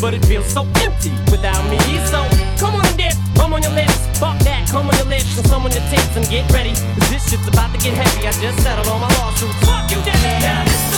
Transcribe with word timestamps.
but 0.00 0.14
it 0.14 0.24
feels 0.24 0.46
so 0.46 0.66
empty 0.82 1.12
without 1.30 1.62
me. 1.70 1.78
So 2.10 2.20
come 2.58 2.74
on 2.74 2.86
and 2.86 2.96
dip, 2.96 3.14
come 3.36 3.52
on 3.52 3.62
your 3.62 3.72
lips, 3.72 3.96
fuck 4.18 4.38
that, 4.44 4.68
come 4.68 4.88
on 4.88 4.96
your 4.96 5.06
lips 5.06 5.36
and 5.38 5.46
some 5.46 5.64
on 5.64 5.72
your 5.72 5.84
tits 5.90 6.16
and 6.16 6.26
get 6.28 6.50
ready. 6.52 6.74
Cause 6.98 7.10
this 7.10 7.30
shit's 7.30 7.48
about 7.48 7.72
to 7.74 7.78
get 7.78 7.94
heavy. 7.94 8.26
I 8.26 8.32
just 8.32 8.62
settled 8.62 8.88
on 8.88 9.00
my 9.00 9.08
lawsuit. 9.18 9.50
Fuck 9.66 9.90
you, 9.90 9.98
Debbie. 10.04 10.40
Now 10.42 10.64
this 10.64 10.93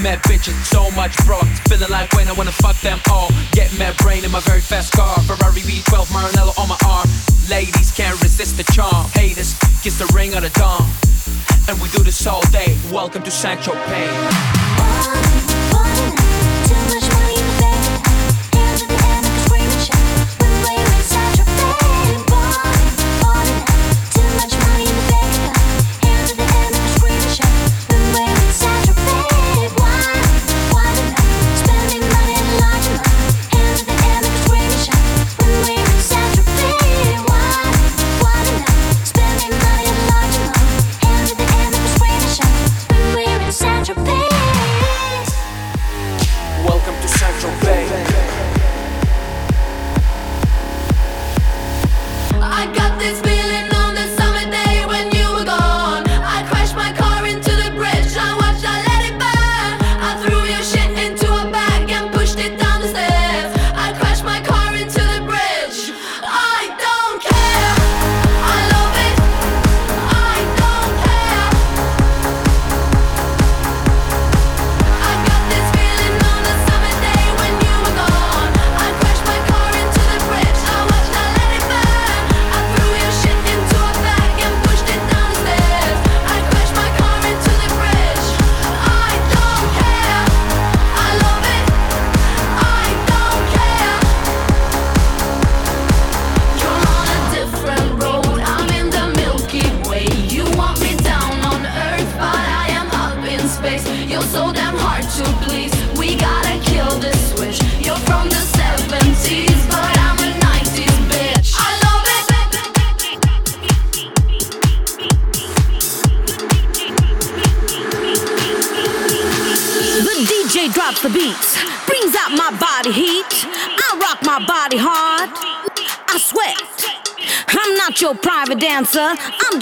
Mad 0.00 0.22
bitches, 0.22 0.54
so 0.64 0.90
much 0.92 1.16
bro. 1.26 1.40
Feeling 1.68 1.90
like 1.90 2.12
when 2.12 2.28
I 2.28 2.32
wanna 2.32 2.52
fuck 2.52 2.76
them 2.82 3.00
all. 3.10 3.30
Get 3.50 3.76
mad 3.78 3.96
brain 3.96 4.24
in 4.24 4.30
my 4.30 4.38
very 4.40 4.60
fast 4.60 4.92
car. 4.92 5.18
Ferrari 5.22 5.60
V12 5.60 6.06
Maranello 6.14 6.56
on 6.56 6.68
my 6.68 6.78
arm. 6.86 7.08
Ladies 7.50 7.90
can't 7.90 8.20
resist 8.22 8.56
the 8.56 8.64
charm. 8.72 9.06
Haters, 9.14 9.58
kiss 9.82 9.98
the 9.98 10.06
ring 10.14 10.34
of 10.34 10.42
the 10.42 10.50
dawn. 10.50 10.86
And 11.68 11.80
we 11.82 11.88
do 11.88 12.04
this 12.04 12.24
all 12.28 12.42
day. 12.52 12.78
Welcome 12.92 13.24
to 13.24 13.30
Sancho 13.30 13.72
Pay. 13.86 14.06
One, 15.74 15.88
one, 17.02 17.07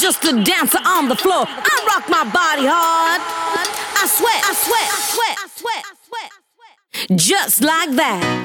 just 0.06 0.24
a 0.24 0.40
dancer 0.44 0.78
on 0.86 1.08
the 1.08 1.16
floor. 1.16 1.44
I 1.48 1.74
rock 1.90 2.08
my 2.08 2.22
body 2.30 2.64
hard. 2.64 3.20
I 3.20 4.06
sweat. 4.06 4.40
I 4.44 4.54
sweat. 4.54 4.86
I 4.86 5.00
sweat. 5.12 5.36
I 5.42 5.48
sweat. 5.58 5.82
I 5.84 5.94
sweat. 6.06 6.30
I 6.30 7.08
sweat. 7.08 7.18
Just 7.18 7.60
like 7.64 7.90
that. 7.96 8.35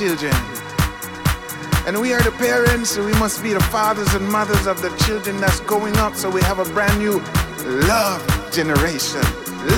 Children. 0.00 0.32
And 1.86 2.00
we 2.00 2.14
are 2.14 2.22
the 2.22 2.34
parents, 2.38 2.92
so 2.92 3.04
we 3.04 3.12
must 3.18 3.42
be 3.42 3.52
the 3.52 3.60
fathers 3.64 4.14
and 4.14 4.26
mothers 4.26 4.66
of 4.66 4.80
the 4.80 4.88
children 5.04 5.38
that's 5.38 5.60
going 5.60 5.94
up. 5.98 6.14
So 6.14 6.30
we 6.30 6.40
have 6.40 6.58
a 6.58 6.64
brand 6.72 6.98
new 6.98 7.18
love 7.86 8.22
generation. 8.50 9.20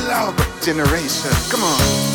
Love 0.06 0.36
generation. 0.62 1.32
Come 1.50 1.64
on. 1.64 2.11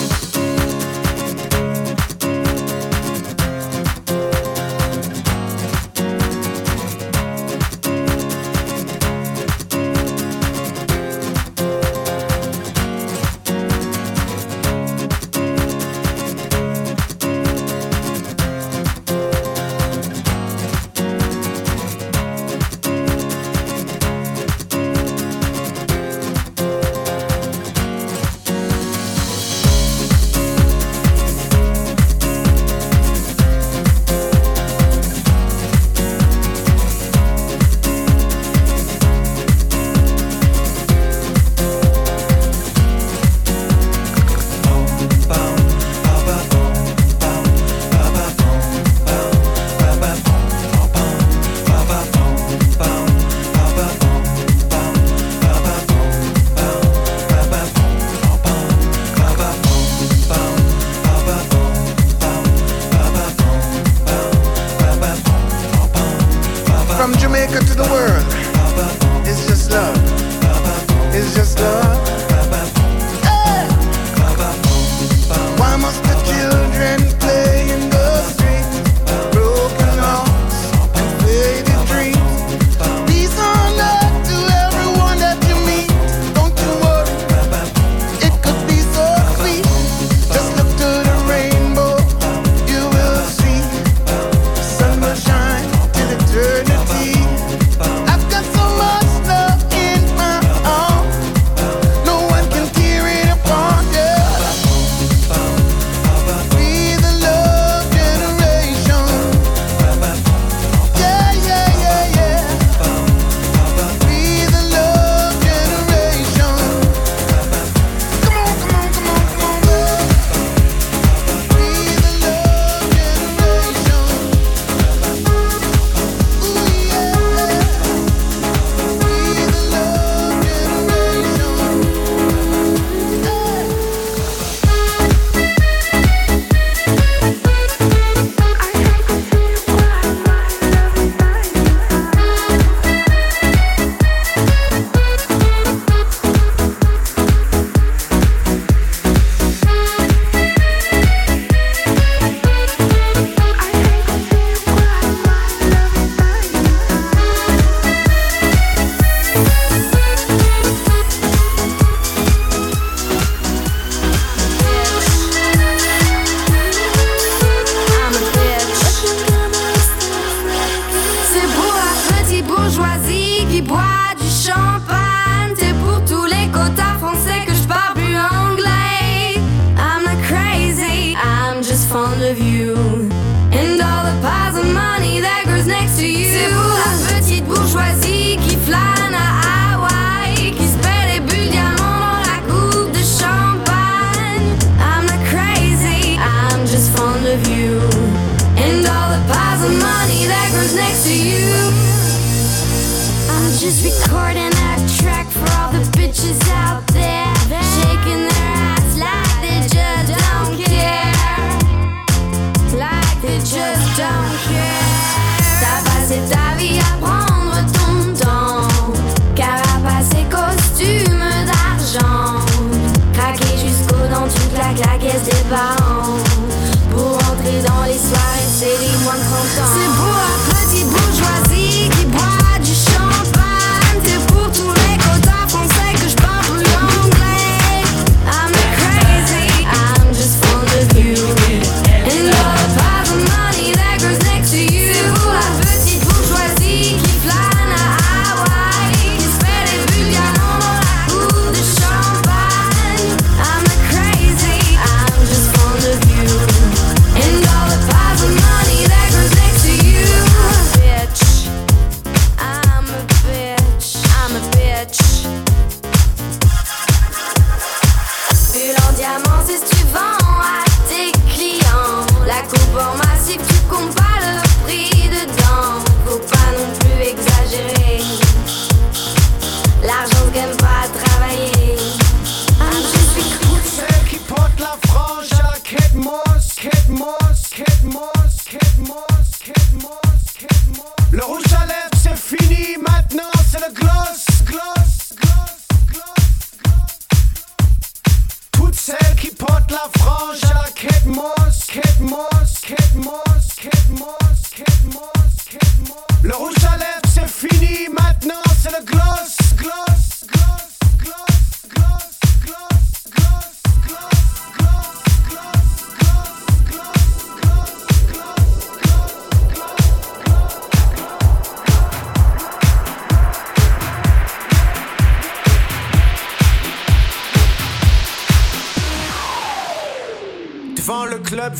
frange 299.89 300.46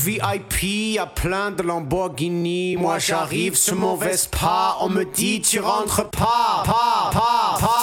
VIP, 0.07 0.97
à 1.01 1.05
plein 1.05 1.51
de 1.51 1.61
Lamborghini. 1.61 2.77
Moi 2.77 2.97
j'arrive 2.97 3.55
sur 3.57 3.75
mon 3.75 3.97
Vespa, 3.97 4.77
on 4.79 4.87
me 4.87 5.03
dit 5.03 5.41
tu 5.41 5.59
rentres 5.59 6.09
pas, 6.09 6.63
pas, 6.65 7.09
pas, 7.11 7.11
pas, 7.11 7.57
pas, 7.59 7.76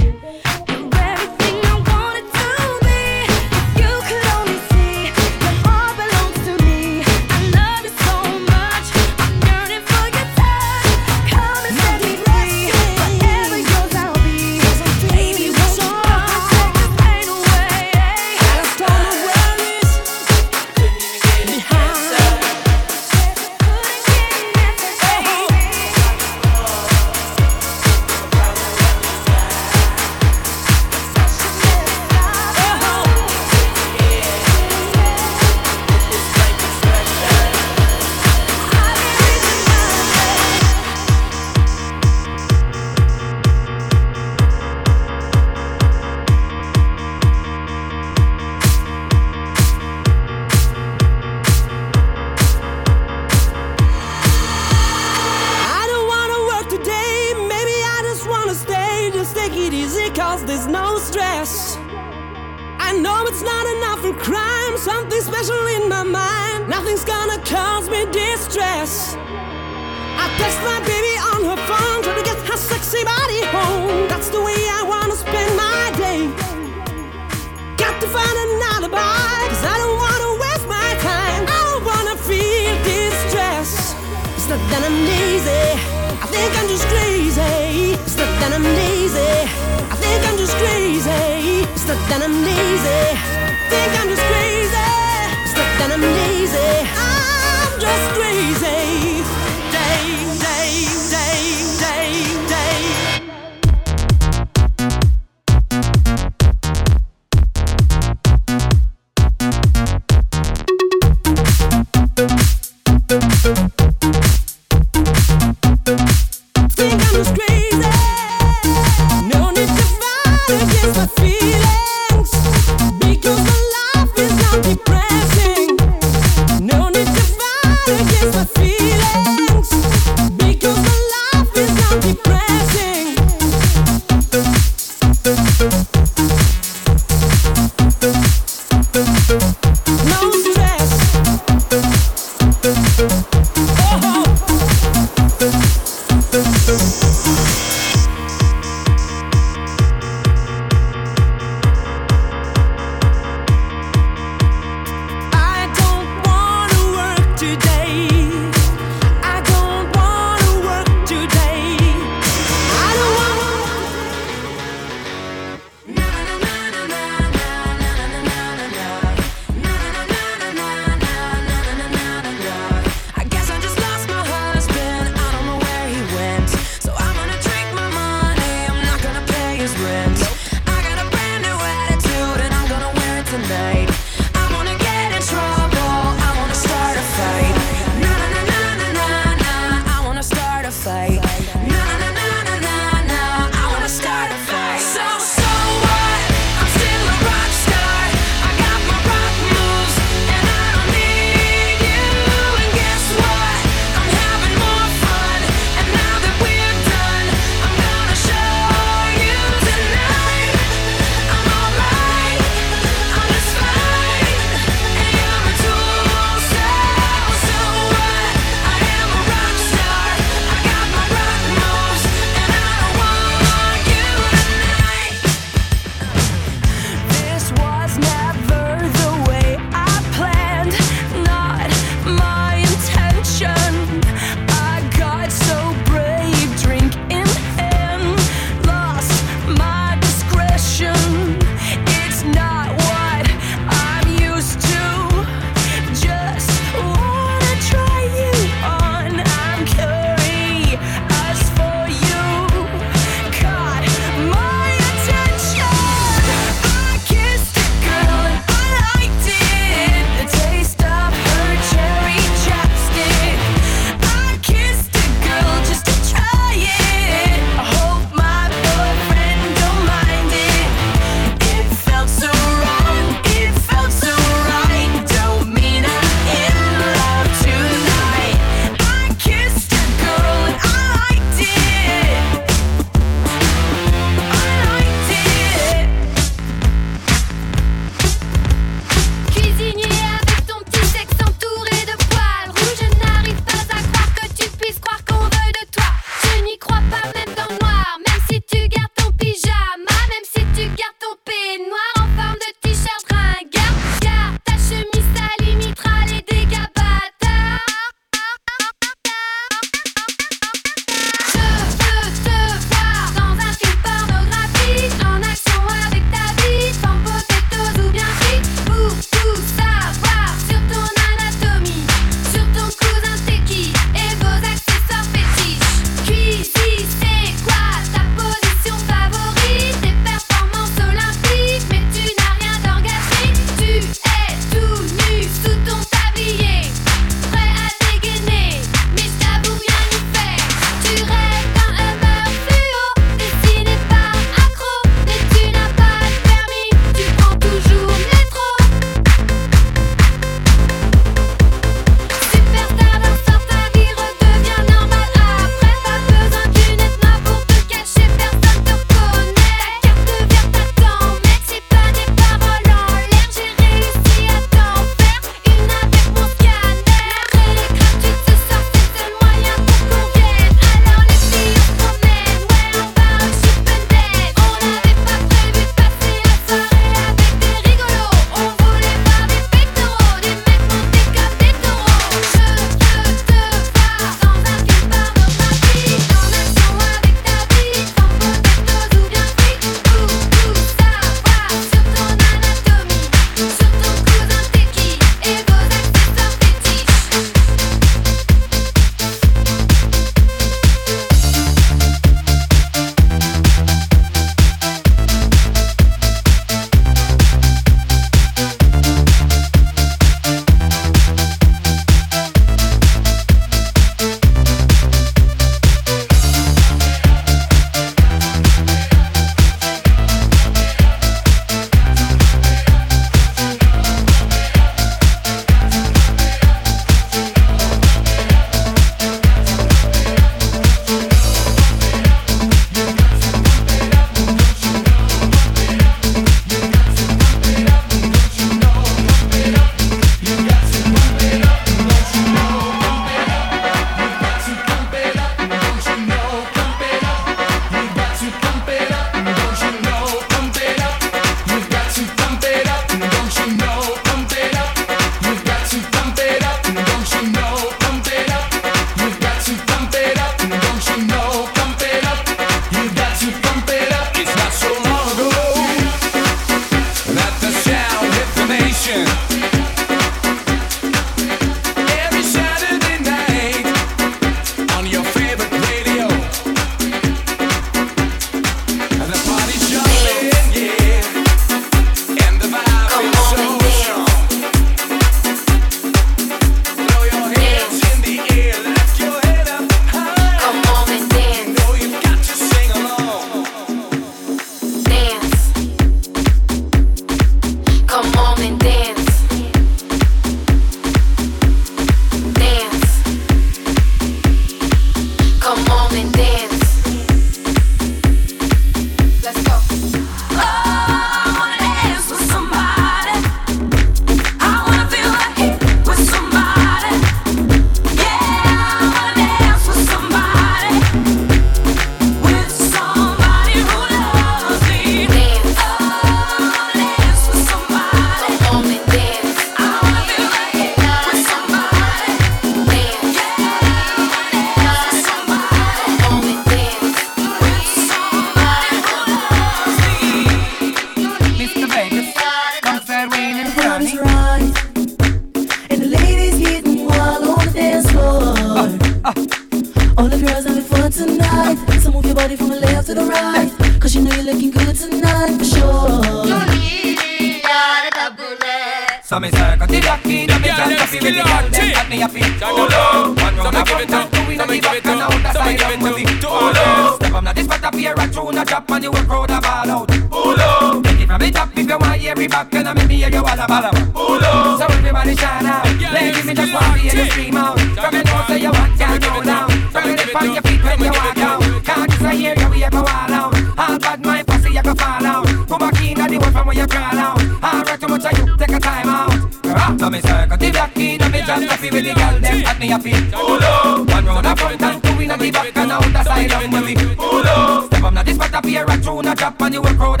a 592.71 592.79
fit 592.79 593.11
Pull 593.11 593.43
up. 593.43 593.89
One 593.89 594.05
round 594.05 594.25
a 594.25 594.35
front 594.35 594.61
and 594.61 594.83
two 594.83 595.01
in 595.01 595.11
a 595.11 595.17
the 595.17 595.31
back 595.31 595.57
and 595.57 595.71
out 595.71 595.85
a 595.85 596.03
side 596.03 596.31
of 596.31 596.65
me 596.65 596.75
Pull 596.95 597.27
up. 597.27 597.65
Step 597.65 597.83
up 597.83 597.93
now 597.93 598.03
this 598.03 598.15
spot 598.15 598.33
up 598.33 598.45
here 598.45 598.65
a 598.67 598.77
tune 598.81 599.07
a 599.07 599.15
drop 599.15 599.41
and 599.41 599.53
you 599.53 599.61
will 599.61 599.75
crowd 599.75 600.00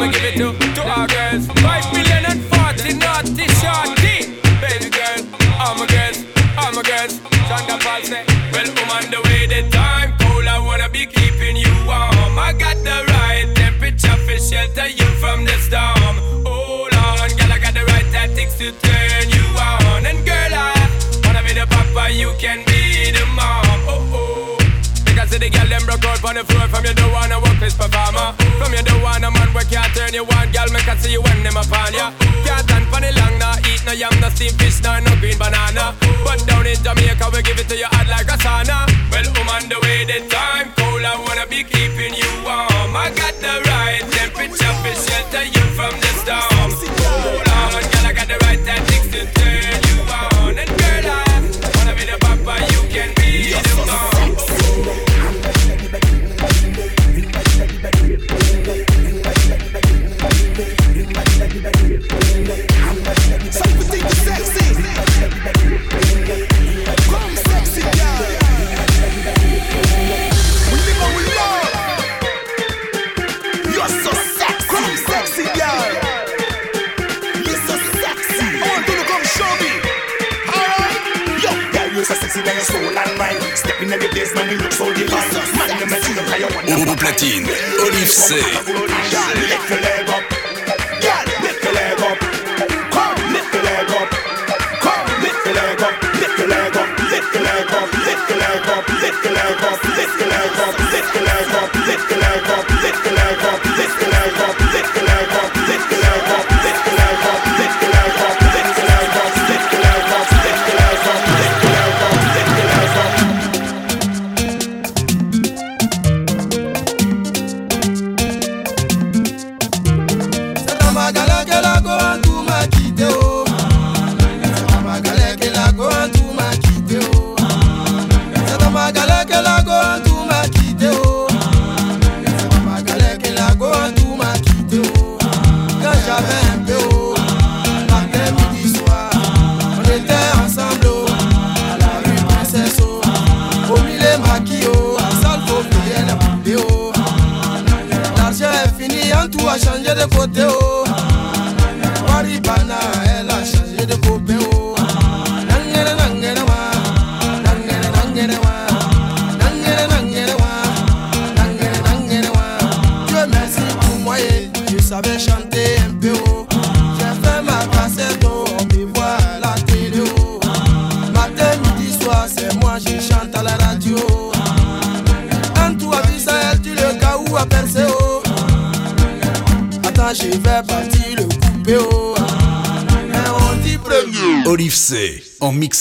I'ma 0.00 0.12
give 0.12 0.24
it 0.26 0.36
to 0.36 0.47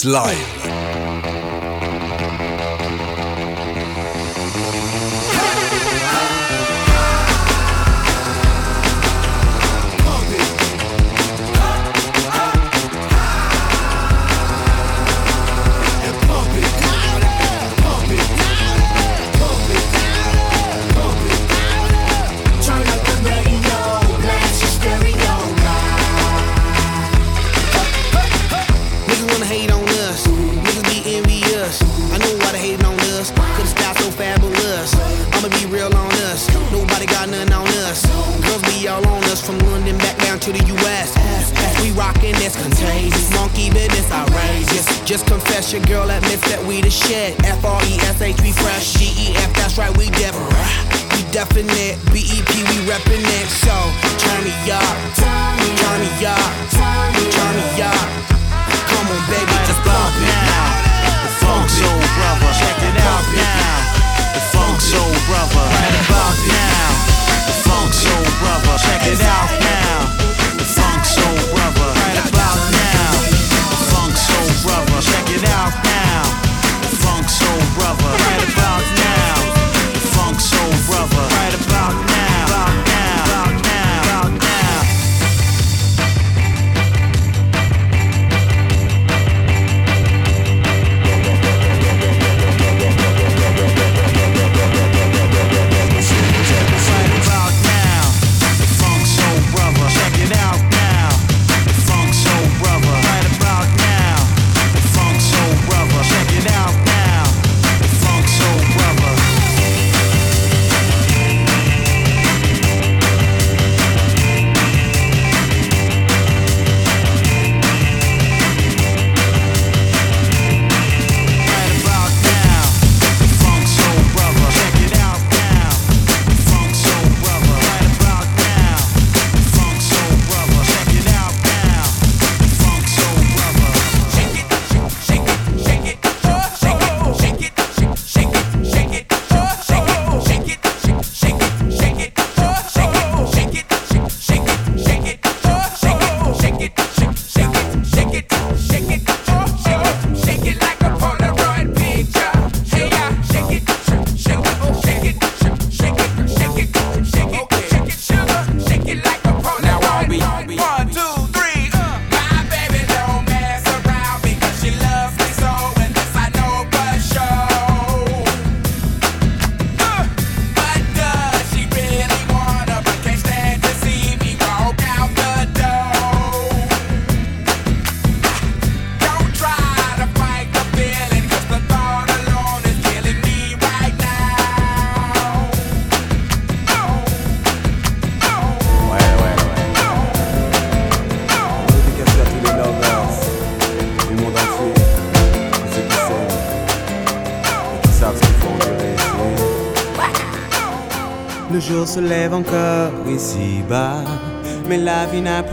Live. 0.06 0.77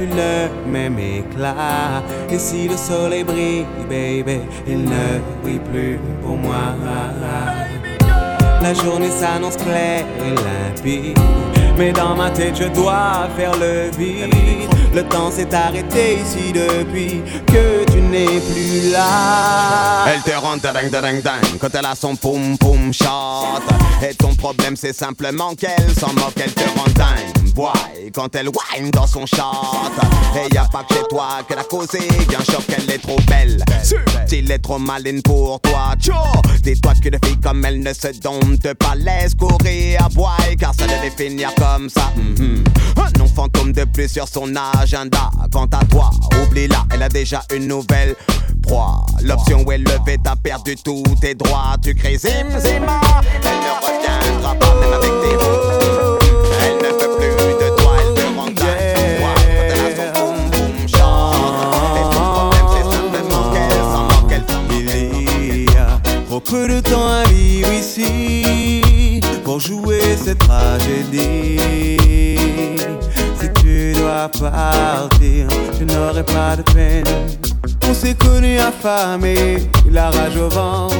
Le 0.06 0.70
même 0.70 0.98
éclat. 0.98 2.02
Et 2.30 2.38
si 2.38 2.68
le 2.68 2.76
soleil 2.76 3.24
brille, 3.24 3.66
baby, 3.88 4.40
il 4.66 4.84
ne 4.84 5.20
brille 5.42 5.60
plus 5.70 5.98
pour 6.22 6.36
moi. 6.36 6.74
La 8.62 8.72
journée 8.72 9.10
s'annonce 9.10 9.56
claire 9.56 10.06
et 10.24 10.30
limpide. 10.30 11.18
Mais 11.76 11.92
dans 11.92 12.14
ma 12.14 12.30
tête, 12.30 12.56
je 12.56 12.68
dois 12.68 13.28
faire 13.36 13.52
le 13.58 13.90
vide. 13.98 14.32
Le 14.94 15.02
temps 15.02 15.30
s'est 15.30 15.52
arrêté 15.52 16.18
ici 16.20 16.52
depuis 16.52 17.20
que 17.46 17.84
tu 17.90 18.00
n'es 18.00 18.40
plus 18.40 18.92
là. 18.92 20.06
Elle 20.06 20.22
te 20.22 20.30
rend 20.38 20.56
ding 20.56 20.88
ding 20.90 21.20
ding 21.20 21.58
quand 21.60 21.74
elle 21.74 21.84
a 21.84 21.96
son 21.96 22.14
poum 22.14 22.56
poum 22.56 22.92
shot. 22.92 23.60
Et 24.08 24.14
ton 24.14 24.34
problème 24.36 24.76
c'est 24.76 24.92
simplement 24.92 25.54
qu'elle 25.56 25.92
s'en 25.98 26.12
moque, 26.12 26.34
elle 26.36 26.54
te 26.54 26.62
rend 26.78 26.86
dingue. 26.94 27.52
Boy, 27.54 28.03
quand 28.14 28.34
elle 28.36 28.48
whine 28.48 28.90
dans 28.90 29.06
son 29.06 29.26
shot. 29.26 29.90
Et 30.36 30.54
y 30.54 30.58
a 30.58 30.64
pas 30.64 30.84
que 30.84 30.94
chez 30.94 31.02
toi 31.10 31.40
qu'elle 31.48 31.58
a 31.58 31.64
causé 31.64 31.98
un 31.98 32.44
choc, 32.44 32.64
elle 32.76 32.90
est 32.90 32.98
trop 32.98 33.18
belle. 33.28 33.62
S'il 34.26 34.50
est 34.50 34.58
trop 34.58 34.78
maline 34.78 35.22
pour 35.22 35.60
toi, 35.60 35.94
tcho. 35.98 36.12
Dis-toi 36.62 36.92
que 37.02 37.08
les 37.08 37.18
filles 37.24 37.40
comme 37.40 37.64
elle 37.64 37.80
ne 37.80 37.92
se 37.92 38.18
domptent 38.20 38.74
pas, 38.74 38.94
laisse 38.94 39.34
courir 39.34 40.04
à 40.04 40.08
boy, 40.08 40.56
car 40.58 40.72
ça 40.74 40.86
devait 40.86 41.10
finir 41.10 41.50
comme 41.56 41.88
ça. 41.88 42.12
Mhm. 42.16 42.64
Un 42.96 43.18
nom 43.18 43.26
fantôme 43.26 43.72
de 43.72 43.84
plus 43.84 44.08
sur 44.08 44.28
son 44.28 44.54
agenda. 44.56 45.30
Quant 45.52 45.68
à 45.72 45.84
toi, 45.84 46.10
oublie-la, 46.42 46.84
elle 46.92 47.02
a 47.02 47.08
déjà 47.08 47.42
une 47.54 47.66
nouvelle 47.66 48.14
proie. 48.62 49.04
L'option 49.22 49.64
elle 49.70 49.82
levait, 49.82 50.18
t'as 50.22 50.36
perdu 50.36 50.76
tous 50.76 51.02
tes 51.20 51.34
droits. 51.34 51.76
Tu 51.82 51.94
crées 51.94 52.16
zim 52.16 52.48
zima, 52.58 53.00
elle 53.42 53.58
ne 53.58 54.30
reviendra 54.30 54.54
pas 54.54 54.74
même 54.80 54.92
avec 54.92 55.10
tes 55.10 55.34
mots. 55.36 55.73
Peu 66.54 66.68
de 66.68 66.80
temps 66.80 67.08
à 67.08 67.24
vivre 67.24 67.72
ici 67.72 69.20
pour 69.42 69.58
jouer 69.58 70.16
cette 70.16 70.38
tragédie. 70.38 71.58
Si 73.40 73.48
tu 73.60 73.92
dois 73.94 74.28
partir, 74.28 75.48
je 75.78 75.84
n'aurai 75.84 76.22
pas 76.22 76.54
de 76.54 76.62
peine. 76.62 77.04
On 77.88 77.92
s'est 77.92 78.14
connus 78.14 78.58
affamés, 78.58 79.68
la 79.90 80.10
rage 80.10 80.36
au 80.36 80.48
ventre. 80.48 80.96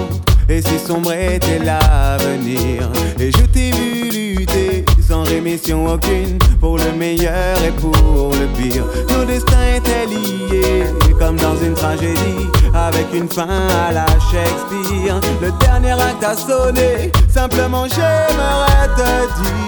Et 0.49 0.61
si 0.61 0.77
sombre 0.79 1.13
était 1.13 1.61
l'avenir, 1.61 2.91
et 3.19 3.31
je 3.31 3.45
t'ai 3.47 3.71
vu 3.71 4.11
lutter 4.11 4.85
sans 5.09 5.23
rémission 5.23 5.87
aucune 5.87 6.39
pour 6.61 6.79
le 6.79 6.93
meilleur 6.99 7.57
et 7.65 7.73
pour 7.81 8.33
le 8.41 8.47
pire. 8.59 8.85
Nos 9.09 9.25
destins 9.25 9.77
étaient 9.77 10.07
liés 10.07 10.85
comme 11.19 11.37
dans 11.37 11.57
une 11.57 11.75
tragédie 11.75 12.49
avec 12.75 13.07
une 13.15 13.29
fin 13.29 13.69
à 13.89 13.93
la 13.93 14.07
Shakespeare. 14.31 15.21
Le 15.41 15.51
dernier 15.65 15.93
acte 15.93 16.25
a 16.25 16.37
sonné, 16.37 17.13
simplement 17.29 17.87
j'aimerais 17.89 18.89
te 18.97 19.43
dire 19.43 19.65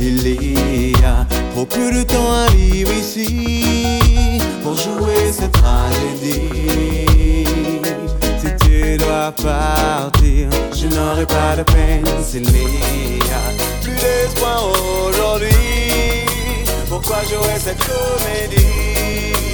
il 0.00 0.28
y 0.28 1.04
a 1.04 1.26
trop 1.54 1.64
de 1.64 2.02
temps 2.02 2.32
à 2.32 2.50
vivre 2.52 2.92
ici 2.92 3.98
pour 4.62 4.74
jouer 4.76 5.32
cette 5.32 5.52
tragédie. 5.52 6.42
Si 8.38 8.48
tu 8.66 8.96
dois 8.98 9.32
partir, 9.32 10.48
je 10.74 10.86
n'aurai 10.88 11.26
pas 11.26 11.56
de 11.56 11.62
peine 11.62 12.04
s'il 12.22 12.42
n'y 12.42 13.20
a 13.30 13.82
plus 13.82 13.94
d'espoir 13.94 14.64
aujourd'hui. 15.08 15.48
Pourquoi 16.88 17.22
jouer 17.22 17.58
cette 17.58 17.78
comédie? 17.78 19.53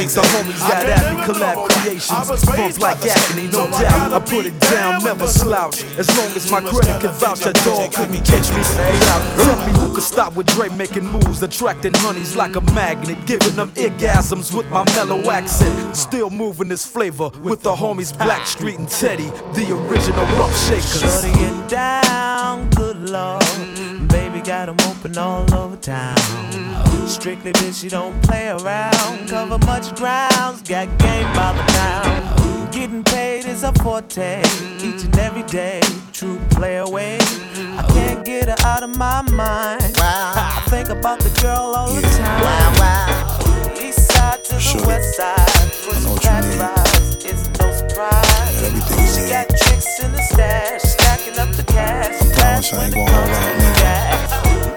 Shakes 0.00 0.14
the 0.14 0.22
homies 0.22 0.60
at 0.62 1.14
me, 1.14 1.22
collab 1.24 1.68
creations. 1.68 2.46
Bump 2.46 2.78
like 2.78 3.04
agony, 3.04 3.48
no 3.48 3.70
doubt. 3.70 4.14
I 4.14 4.18
put 4.18 4.46
it 4.46 4.58
down, 4.60 5.04
never 5.04 5.26
slouch. 5.26 5.84
As 5.98 6.08
long 6.16 6.28
as 6.28 6.50
my 6.50 6.62
credit 6.62 7.02
can 7.02 7.12
vouch, 7.20 7.40
that 7.40 7.54
dog 7.66 7.92
couldn't 7.92 8.24
catch 8.24 8.48
me. 8.48 8.62
Out. 9.10 9.44
Tell 9.44 9.66
me 9.66 9.78
who 9.78 9.94
could 9.94 10.02
stop 10.02 10.36
with 10.36 10.46
Dre 10.46 10.70
making 10.70 11.04
moves, 11.04 11.42
attracting 11.42 11.92
honeys 11.96 12.34
like 12.34 12.56
a 12.56 12.62
magnet, 12.72 13.26
giving 13.26 13.56
them 13.56 13.72
orgasms 13.72 14.56
with 14.56 14.70
my 14.70 14.84
mellow 14.94 15.20
accent. 15.30 15.94
Still 15.94 16.30
moving 16.30 16.68
this 16.68 16.86
flavor 16.86 17.28
with 17.42 17.60
the 17.60 17.74
homies 17.74 18.16
Blackstreet 18.16 18.78
and 18.78 18.88
Teddy, 18.88 19.28
the 19.52 19.70
original 19.70 20.24
rough 20.38 20.56
shakers. 20.66 21.00
Shutting 21.02 21.36
it 21.36 21.68
down, 21.68 22.70
good 22.70 23.10
lord. 23.10 23.89
Baby 24.40 24.52
got 24.52 24.68
'em 24.70 24.76
open 24.88 25.18
all 25.18 25.54
over 25.54 25.76
town. 25.76 26.16
Strictly 27.06 27.52
bitch, 27.52 27.82
you 27.82 27.90
don't 27.90 28.18
play 28.22 28.48
around. 28.48 29.28
Cover 29.28 29.58
much 29.66 29.94
grounds, 29.96 30.62
got 30.62 30.86
game 30.96 31.30
by 31.34 31.52
the 31.52 31.64
pound. 31.74 32.72
Getting 32.72 33.04
paid 33.04 33.44
is 33.44 33.64
a 33.64 33.72
forte, 33.82 34.40
each 34.78 35.04
and 35.04 35.18
every 35.18 35.42
day. 35.42 35.80
True 36.14 36.38
play 36.56 36.78
away. 36.78 37.18
I 37.76 37.82
can't 37.92 38.24
get 38.24 38.48
her 38.48 38.56
out 38.66 38.82
of 38.82 38.96
my 38.96 39.20
mind. 39.30 39.98
I 40.00 40.62
think 40.70 40.88
about 40.88 41.18
the 41.20 41.32
girl 41.42 41.74
all 41.76 41.90
the 41.92 42.00
time. 42.00 42.72
East 43.76 44.10
side 44.12 44.42
to 44.44 44.54
the 44.54 44.84
west 44.86 45.16
side, 45.18 45.70
pushing 45.84 46.16
fat 46.16 46.44
rides. 46.58 47.24
It's 47.26 47.44
no 47.58 47.66
surprise. 47.76 48.56
She 49.12 49.28
got 49.28 49.48
tricks 49.48 50.00
in 50.02 50.12
the 50.12 50.22
stash, 50.22 50.82
stacking 50.82 51.38
up 51.38 51.52
the 51.56 51.64
cash. 51.64 52.16
I 52.22 52.32
promise 52.32 52.72
I 52.72 52.84
ain't 52.84 52.94
gonna 52.94 53.12
hold 53.12 53.28
out, 53.28 53.56
nigga. 53.60 54.09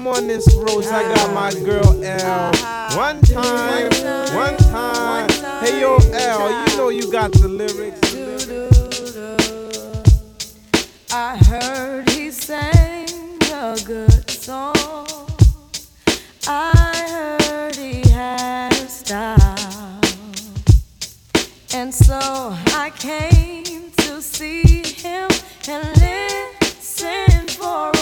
I'm 0.00 0.06
on 0.06 0.26
this 0.26 0.54
road, 0.54 0.86
I 0.86 1.14
got 1.14 1.34
my 1.34 1.52
ah. 1.54 1.62
girl 1.62 2.02
L. 2.02 2.50
Uh-huh. 2.54 2.96
One 2.96 3.20
time, 3.20 3.90
one 4.34 4.56
time. 4.56 5.28
Hey 5.62 5.82
yo, 5.82 5.98
L, 6.14 6.70
you 6.70 6.76
know 6.78 6.88
you 6.88 7.12
got 7.12 7.32
the 7.32 7.46
lyrics. 7.46 8.00
I 11.12 11.36
heard 11.36 12.08
he 12.08 12.30
sang 12.30 13.08
a 13.52 13.76
good 13.84 14.30
song. 14.30 14.74
I 16.48 17.36
heard 17.38 17.76
he 17.76 18.00
had 18.08 18.72
a 18.72 18.88
style. 18.88 20.00
And 21.74 21.92
so 21.92 22.56
I 22.72 22.90
came 22.96 23.90
to 23.98 24.22
see 24.22 24.82
him 24.82 25.28
and 25.68 25.84
listen 26.00 27.48
for 27.48 27.99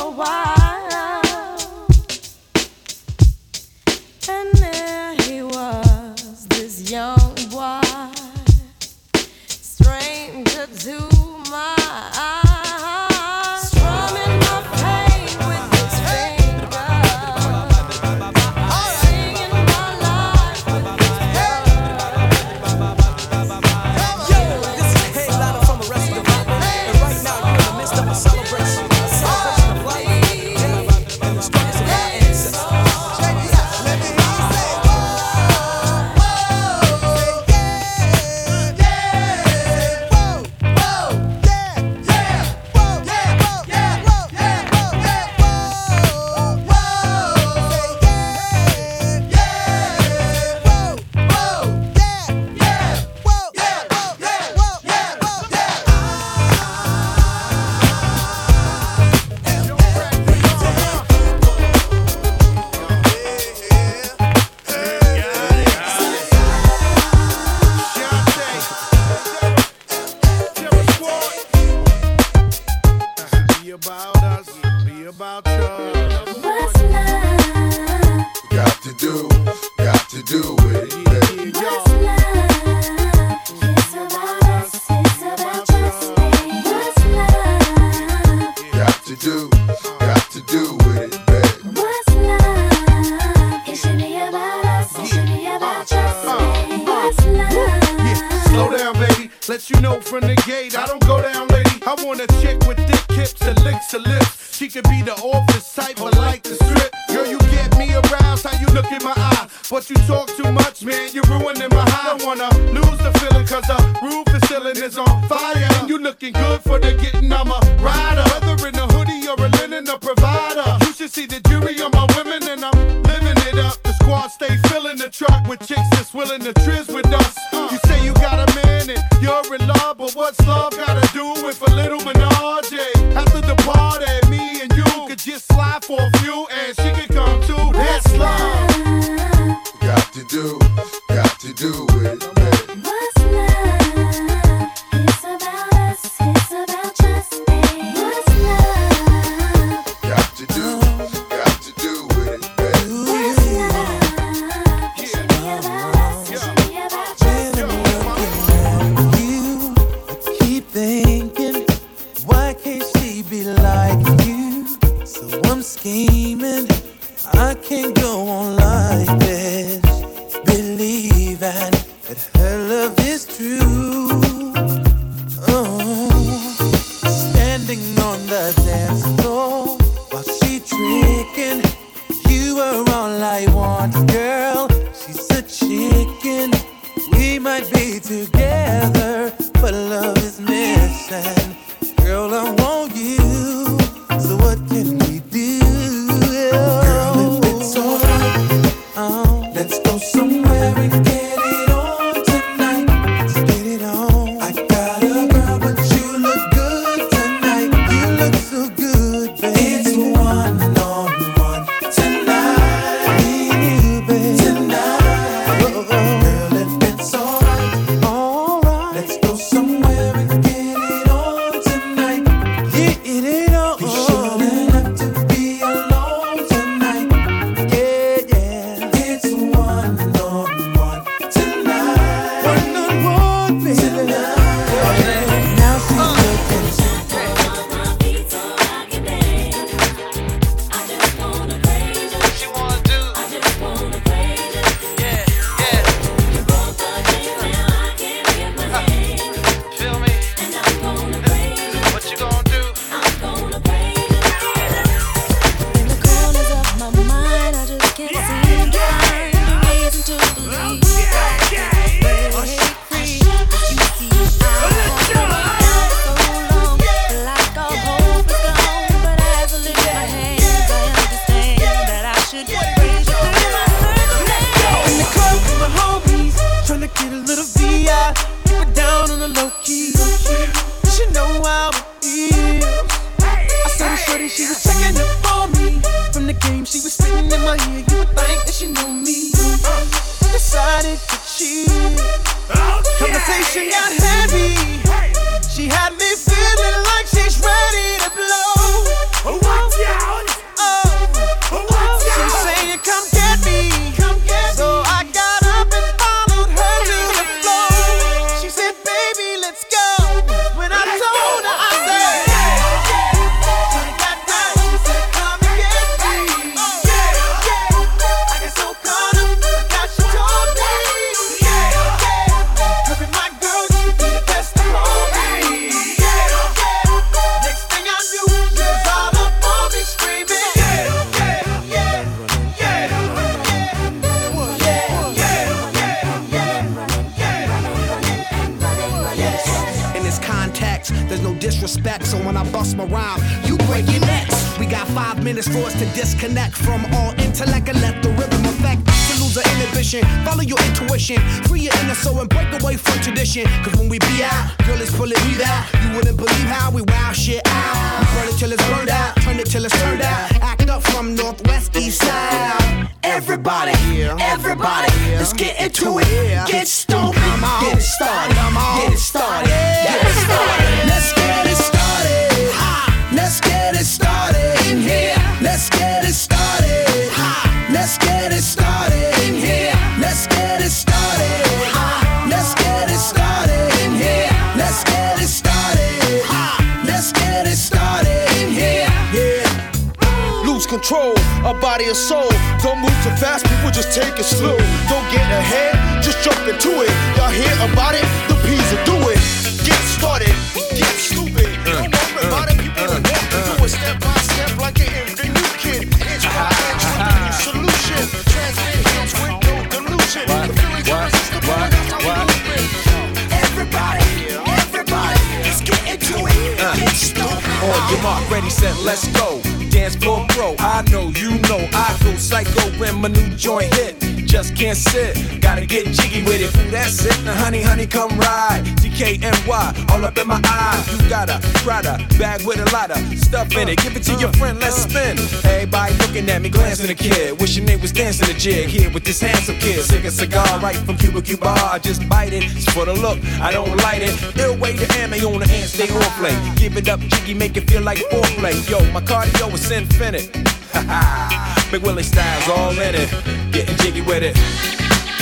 right 441.29 441.39
from 441.39 441.49
Cuba 441.49 441.55
Cuba. 441.55 441.73
I 441.73 441.79
just 441.79 442.09
bite 442.09 442.33
it, 442.33 442.45
it's 442.45 442.71
for 442.73 442.85
the 442.85 442.95
look, 442.95 443.19
I 443.41 443.53
don't 443.53 443.77
light 443.79 444.03
it. 444.03 444.39
Ill 444.39 444.57
way 444.57 444.77
to 444.77 444.87
ammo 444.99 445.17
on 445.35 445.41
the 445.41 445.49
hand, 445.49 445.69
stay 445.69 445.89
on 445.91 446.03
play. 446.19 446.35
Give 446.57 446.77
it 446.77 446.89
up, 446.89 447.01
jiggy, 447.01 447.35
make 447.35 447.57
it 447.57 447.71
feel 447.71 447.83
like 447.83 447.99
foreplay. 448.11 448.55
Yo, 448.69 448.81
my 448.93 449.01
cardio 449.01 449.53
is 449.53 449.71
infinite. 449.71 450.33
Big 451.71 451.83
Willie 451.83 452.03
styles 452.03 452.49
all 452.49 452.73
in 452.73 452.95
it. 452.95 453.11
Getting 453.53 453.77
jiggy 453.77 454.03
with 454.03 454.23
it. 454.23 454.37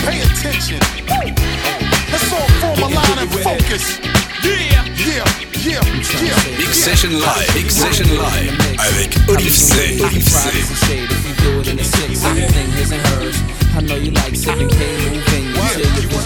Pay 0.04 0.20
attention. 0.22 0.78
Let's 2.10 2.32
all 2.32 2.48
form 2.60 2.78
a 2.78 2.94
line 2.94 3.18
and 3.18 3.30
focus. 3.42 3.98
Yeah, 4.44 4.86
yeah, 5.06 5.24
yeah, 5.64 5.82
yeah. 6.22 6.56
Big 6.56 6.74
Session 6.74 7.18
Live, 7.20 7.52
Big 7.54 7.70
Session 7.70 8.06
Live 8.16 8.54
avec 8.78 9.16
Olive 9.28 9.50
C. 9.50 10.02
Olive 10.02 10.22
C. 10.22 11.06
do 11.42 11.60
it 11.60 11.68
in 11.68 11.76
the 11.76 11.84
six. 11.84 12.24
Everything 12.24 12.70
his 12.72 12.92
and 12.92 13.02
hers. 13.08 13.36
I 13.74 13.80
know 13.80 13.96
you 13.96 14.10
like 14.12 14.36
sipping 14.36 14.68
K 14.68 15.10
moving. 15.10 15.45
You 15.74 15.84
say 15.84 16.02
your. 16.02 16.16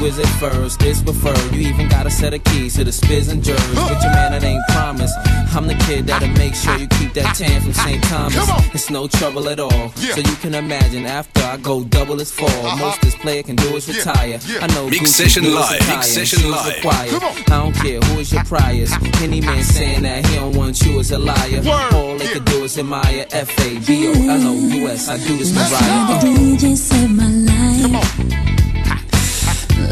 Exquisite 0.00 0.28
first, 0.40 0.82
it's 0.82 1.02
preferred. 1.02 1.54
You 1.54 1.68
even 1.68 1.86
got 1.88 2.06
a 2.06 2.10
set 2.10 2.32
of 2.32 2.42
keys 2.44 2.76
to 2.76 2.84
the 2.84 2.90
spiz 2.90 3.30
and 3.30 3.44
jers. 3.44 3.60
But 3.74 4.02
your 4.02 4.12
man, 4.12 4.32
it 4.32 4.42
ain't 4.42 4.62
promise. 4.68 5.12
I'm 5.54 5.66
the 5.66 5.74
kid 5.86 6.06
that'll 6.06 6.28
make 6.38 6.54
sure 6.54 6.74
you 6.78 6.86
keep 6.88 7.12
that 7.14 7.36
tan 7.36 7.60
from 7.60 7.74
St. 7.74 8.02
Thomas. 8.10 8.74
It's 8.74 8.88
no 8.88 9.08
trouble 9.08 9.48
at 9.50 9.60
all. 9.60 9.90
So 9.90 10.20
you 10.20 10.36
can 10.36 10.54
imagine 10.54 11.04
after 11.04 11.42
I 11.42 11.58
go 11.58 11.84
double 11.84 12.18
as 12.20 12.30
fall. 12.32 12.76
Most 12.78 13.02
this 13.02 13.14
player 13.16 13.42
can 13.42 13.56
do 13.56 13.76
is 13.76 13.88
retire. 13.88 14.38
I 14.60 14.66
know 14.68 14.88
Mix 14.88 15.10
Session 15.10 15.42
deals 15.42 15.56
Live, 15.56 15.80
attire 15.80 15.96
Mix 15.96 16.08
Session 16.08 16.38
shoes 16.38 16.50
Live. 16.50 16.86
I 16.86 17.42
don't 17.48 17.74
care 17.74 18.00
who 18.00 18.20
is 18.20 18.32
your 18.32 18.44
priors. 18.44 18.90
Any 19.20 19.42
man 19.42 19.62
saying 19.64 20.02
that 20.04 20.24
he 20.26 20.36
don't 20.36 20.56
want 20.56 20.80
you 20.82 20.98
is 21.00 21.10
a 21.10 21.18
liar. 21.18 21.60
All 21.92 22.16
they 22.16 22.28
can 22.28 22.44
do 22.44 22.64
is 22.64 22.78
admire. 22.78 23.26
F 23.32 23.50
A 23.66 23.78
B 23.80 24.08
O 24.08 24.12
L 24.12 24.46
O 24.48 24.54
U 24.54 24.88
S. 24.88 25.08
I 25.08 25.18
do 25.18 25.36
this 25.36 25.54
Last 25.54 25.72
Mariah. 25.72 27.49
DJ 27.80 27.88
saved. 27.88 28.30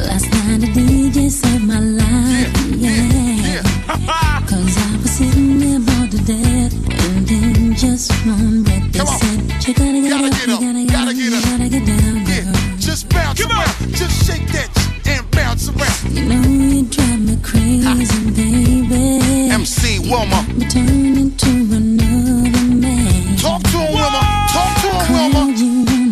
Last 0.07 0.31
night 0.31 0.61
the 0.61 0.67
DJ 0.77 1.31
saved 1.31 1.65
my 1.65 1.81
life. 1.81 2.53
Yeah. 2.77 3.63
Cause 4.47 4.77
I 4.77 4.97
was 5.01 5.11
sitting 5.11 5.59
there 5.59 5.79
about 5.79 6.11
to 6.11 6.19
death. 6.19 6.75
And 7.07 7.31
in 7.31 7.75
just 7.75 8.13
one 8.27 8.63
breath 8.63 8.93
they 8.93 9.01
said, 9.01 9.41
You 9.67 9.75
gotta 9.75 10.03
get 10.03 10.13
up, 10.13 10.21
you 10.21 10.61
gotta 10.61 10.85
get 10.85 10.99
up, 11.01 11.15
you 11.15 11.31
gotta 11.31 11.69
get 11.69 11.87
down, 11.87 12.25
girl. 12.25 12.53
Just 12.79 13.09
bounce 13.09 13.41
Come 13.41 13.53
around, 13.53 13.95
just 13.95 14.27
shake 14.27 14.47
that 14.53 14.69
and 15.07 15.31
bounce 15.31 15.69
around. 15.69 16.13
You 16.13 16.25
know 16.27 16.43
you 16.45 16.85
drive 16.85 17.21
me 17.21 17.39
crazy, 17.43 18.31
baby. 18.33 19.51
MC 19.51 20.11
Wilma. 20.11 20.45
But 20.59 20.71
turn 20.71 21.17
into 21.17 21.51
another 21.73 22.65
man. 22.69 23.37
Talk 23.39 23.63
to 23.63 23.79
him, 23.79 23.95
Wilma. 23.95 24.21
Talk 24.53 24.77
to 24.83 24.89
him, 24.93 25.33
Wilma. 25.33 25.49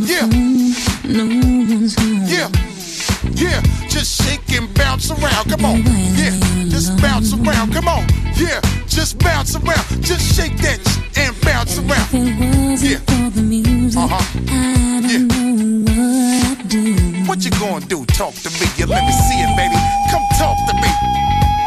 Yeah. 0.07 0.47
No 1.09 1.46
bounce 4.97 5.11
around. 5.11 5.51
Come 5.51 5.65
on. 5.65 5.83
Yeah. 6.17 6.31
Just 6.69 6.97
bounce 7.03 7.33
around. 7.35 7.73
Come 7.73 7.89
on. 7.89 8.07
Yeah. 8.37 8.61
Just 8.87 9.19
bounce 9.19 9.55
around. 9.55 9.85
Just 10.03 10.35
shake 10.35 10.57
that 10.59 10.81
and 11.17 11.39
bounce 11.43 11.79
around. 11.79 12.81
Yeah. 12.81 12.99
For 13.05 13.31
the 13.31 13.43
music, 13.43 14.01
Uh-huh. 14.01 14.17
I 14.49 15.01
don't 15.03 15.29
know 15.29 15.93
what 15.93 16.61
I'd 16.61 16.69
do. 16.69 16.95
What 17.27 17.45
you 17.45 17.51
gonna 17.51 17.85
do? 17.87 18.07
Talk 18.07 18.35
to 18.35 18.51
me. 18.51 18.67
Yeah, 18.79 18.87
let 18.87 19.05
me 19.05 19.13
see 19.13 19.39
it, 19.45 19.53
baby. 19.57 19.77
Come 20.11 20.25
talk 20.39 20.57
to 20.69 20.75
me. 20.75 20.91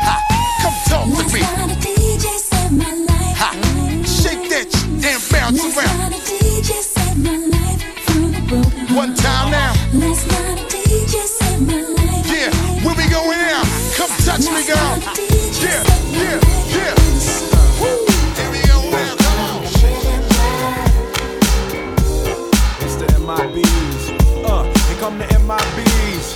Ha. 0.07 0.15
Come 0.61 0.77
talk 0.89 1.05
to 1.05 1.33
me. 1.33 1.41
night 1.41 1.69
the 1.69 1.75
DJ 1.85 2.25
saved 2.49 2.71
my 2.71 2.93
life. 3.09 3.37
Ha. 3.41 3.49
Shake 4.05 4.49
that 4.49 4.69
and 5.05 5.21
bounce 5.31 5.61
around. 5.61 5.97
night 5.99 6.11
the 6.11 6.33
DJ 6.33 6.71
saved 6.81 7.23
my 7.23 7.37
life 7.53 7.81
from 8.05 8.33
a 8.33 8.41
broken 8.47 8.87
heart. 8.87 8.97
One 8.97 9.13
time 9.15 9.51
now. 9.51 9.78
Yeah. 14.69 14.99
Yeah. 15.63 15.83
Yeah. 16.13 16.93
Here 18.37 18.51
we 18.51 18.59
go. 18.67 18.77
Come 19.17 19.39
on. 19.41 19.63
It's 22.83 22.95
the 22.95 23.07
MIBs. 23.17 24.03
Uh, 24.45 24.63
here 24.63 24.97
come 24.99 25.17
the 25.17 25.25
MIBs. 25.25 26.27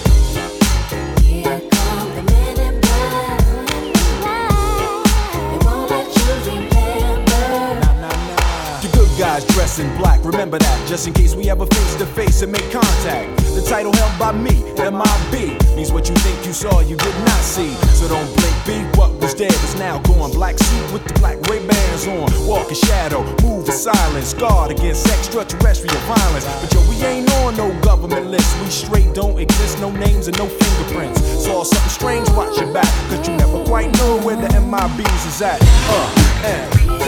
The 8.82 8.90
good 8.98 9.20
guys 9.20 9.46
dress 9.46 9.78
in 9.78 9.96
black, 9.98 10.26
remember 10.26 10.58
that, 10.58 10.88
just 10.88 11.06
in 11.08 11.14
case 11.14 11.36
we 11.36 11.52
ever 11.52 11.68
face 11.68 11.96
to 11.98 12.08
face 12.08 12.42
and 12.42 12.52
make 12.52 12.72
contact. 12.72 13.38
The 13.54 13.62
title 13.62 13.94
held 13.94 14.18
by 14.18 14.32
me, 14.32 14.56
MIB, 14.76 15.60
means 15.76 15.92
what 15.92 16.10
you 16.10 16.16
think 16.16 16.46
you 16.46 16.54
saw, 16.54 16.80
you 16.82 16.96
did 16.96 17.16
not 17.26 17.42
see. 17.42 17.74
So 17.98 18.08
don't 18.08 18.28
blink, 18.38 18.56
be 18.66 18.98
what 18.98 19.12
was 19.20 19.34
dead 19.34 19.52
is 19.52 19.76
now 19.76 20.00
gone. 20.00 20.32
Black 20.32 20.58
suit 20.58 20.94
with 20.94 21.04
the 21.06 21.14
black 21.20 21.40
Ray 21.50 21.66
bands 21.66 22.08
on, 22.08 22.30
walk 22.48 22.70
in 22.70 22.76
shadow, 22.76 23.24
move 23.42 23.68
in 23.68 23.74
silence, 23.74 24.34
guard 24.34 24.72
against 24.72 25.08
extraterrestrial 25.08 26.00
violence. 26.06 26.46
But 26.62 26.74
yo, 26.74 26.80
we 26.90 26.96
ain't 27.06 27.32
on 27.42 27.56
no 27.58 27.74
government 27.82 28.28
list, 28.28 28.50
we 28.62 28.70
straight 28.70 29.14
don't 29.14 29.40
exist, 29.40 29.80
no 29.80 29.92
names 29.92 30.28
and 30.28 30.38
no 30.38 30.48
fingerprints. 30.48 31.22
Saw 31.44 31.64
something 31.64 31.90
strange, 31.90 32.30
watch 32.32 32.58
your 32.60 32.72
back, 32.74 32.92
cause 33.10 33.28
you 33.28 33.36
never 33.36 33.64
quite 33.66 33.92
know 33.98 34.20
where 34.22 34.36
the 34.36 34.48
MIBs 34.48 35.28
is 35.28 35.42
at. 35.42 35.60
Uh, 35.62 36.44
and. 36.46 37.03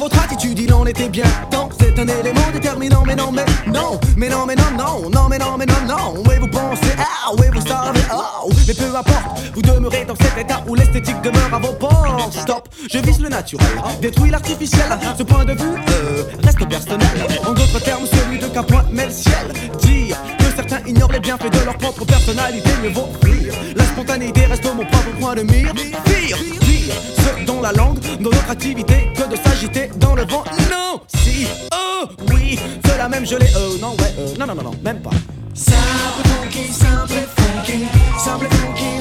Votre 0.00 0.18
attitude, 0.24 0.58
il 0.58 0.72
en 0.72 0.86
était 0.86 1.10
bien 1.10 1.26
temps. 1.50 1.68
C'est 1.78 1.96
un 1.98 2.08
élément 2.08 2.50
déterminant, 2.52 3.02
mais 3.06 3.14
non, 3.14 3.30
mais 3.30 3.44
non, 3.66 4.00
mais 4.16 4.28
non, 4.30 4.46
mais 4.46 4.56
non, 4.56 4.70
non, 4.76 5.10
non, 5.10 5.28
mais 5.28 5.38
non, 5.38 5.56
mais 5.58 5.66
non, 5.66 5.86
non. 5.86 6.22
Oui, 6.26 6.36
vous 6.40 6.48
pensez, 6.48 6.94
ah, 6.98 7.30
oui, 7.38 7.46
vous 7.52 7.60
savez, 7.60 8.00
oh, 8.10 8.48
mais 8.66 8.72
peu 8.72 8.96
importe, 8.96 9.40
vous 9.54 9.60
demeurez 9.60 10.06
dans 10.06 10.14
cet 10.16 10.38
état 10.38 10.64
où 10.66 10.74
l'esthétique 10.74 11.20
demeure 11.20 11.52
à 11.52 11.58
vos 11.58 11.74
portes. 11.74 12.32
Stop, 12.32 12.68
je 12.90 12.98
vise 12.98 13.20
le 13.20 13.28
naturel, 13.28 13.66
détruis 14.00 14.30
l'artificiel. 14.30 14.86
Ce 15.18 15.22
point 15.22 15.44
de 15.44 15.52
vue 15.52 15.76
euh, 15.90 16.22
reste 16.42 16.66
personnel. 16.66 17.26
En 17.46 17.52
d'autres 17.52 17.80
termes, 17.80 18.06
celui 18.06 18.38
de 18.38 18.46
qu'un 18.46 18.62
point 18.62 18.84
met 18.90 19.06
le 19.06 19.12
ciel. 19.12 19.52
Dire 19.82 20.16
que 20.38 20.44
certains 20.56 20.80
ignorent 20.86 21.12
les 21.12 21.20
bienfaits 21.20 21.52
de 21.52 21.64
leur 21.64 21.76
propre 21.76 22.06
personnalité, 22.06 22.70
mieux 22.82 22.90
vaut 22.90 23.10
fuir. 23.22 23.52
La 23.76 23.84
spontanéité 23.84 24.46
reste 24.46 24.64
mon 24.64 24.86
propre 24.86 25.10
point 25.20 25.34
de 25.34 25.42
mire. 25.42 25.74
Pire, 25.74 26.38
dire 26.62 27.19
dont 27.60 27.66
la 27.66 27.72
langue, 27.72 27.98
dans 28.20 28.30
notre 28.30 28.50
activité, 28.50 29.08
que 29.14 29.28
de 29.28 29.36
s'agiter 29.36 29.90
dans 29.96 30.14
le 30.14 30.22
vent. 30.22 30.44
Non, 30.70 31.00
si, 31.14 31.46
oh, 31.72 32.06
oui, 32.32 32.58
cela 32.86 33.08
même 33.08 33.26
je 33.26 33.36
l'ai, 33.36 33.46
euh, 33.56 33.78
non, 33.80 33.90
ouais, 33.92 34.14
euh, 34.18 34.34
non, 34.38 34.46
non, 34.46 34.54
non, 34.54 34.62
non, 34.62 34.74
même 34.82 35.00
pas. 35.00 35.10
Simple 35.54 35.76
funky, 36.24 36.72
simple 36.72 37.12
funky, 37.36 37.86
simple 38.18 38.46
funky, 38.50 38.99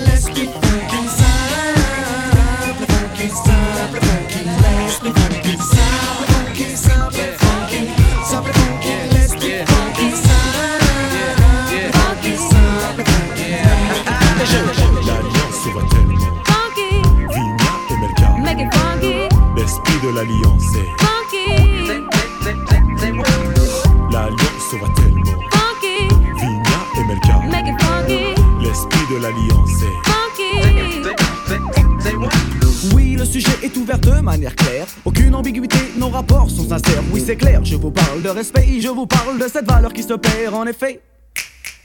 L'esprit 19.69 19.99
de 20.01 20.09
l'alliance 20.15 20.63
est 20.73 20.89
funky, 20.99 21.45
L'alliance 24.11 24.73
va 24.81 24.87
tellement 24.95 25.39
funky, 25.51 26.09
Vigna 26.39 26.79
et 26.97 27.03
Melka 27.05 27.37
make 27.51 27.67
it 27.67 27.79
funky, 27.79 28.33
L'esprit 28.63 29.05
de 29.11 29.17
l'alliance 29.21 29.83
est 29.83 29.97
funky. 30.09 30.53
Oui, 32.95 33.15
le 33.15 33.25
sujet 33.25 33.51
est 33.61 33.77
ouvert 33.77 33.99
de 33.99 34.19
manière 34.21 34.55
claire. 34.55 34.87
Aucune 35.05 35.35
ambiguïté, 35.35 35.77
nos 35.97 36.09
rapports 36.09 36.49
sont 36.49 36.67
sincères. 36.67 37.03
Oui, 37.11 37.21
c'est 37.23 37.35
clair, 37.35 37.63
je 37.63 37.75
vous 37.75 37.91
parle 37.91 38.23
de 38.23 38.29
respect, 38.29 38.81
je 38.81 38.87
vous 38.89 39.05
parle 39.05 39.37
de 39.37 39.47
cette 39.47 39.69
valeur 39.69 39.93
qui 39.93 40.01
se 40.01 40.13
perd 40.13 40.55
en 40.55 40.65
effet. 40.65 40.99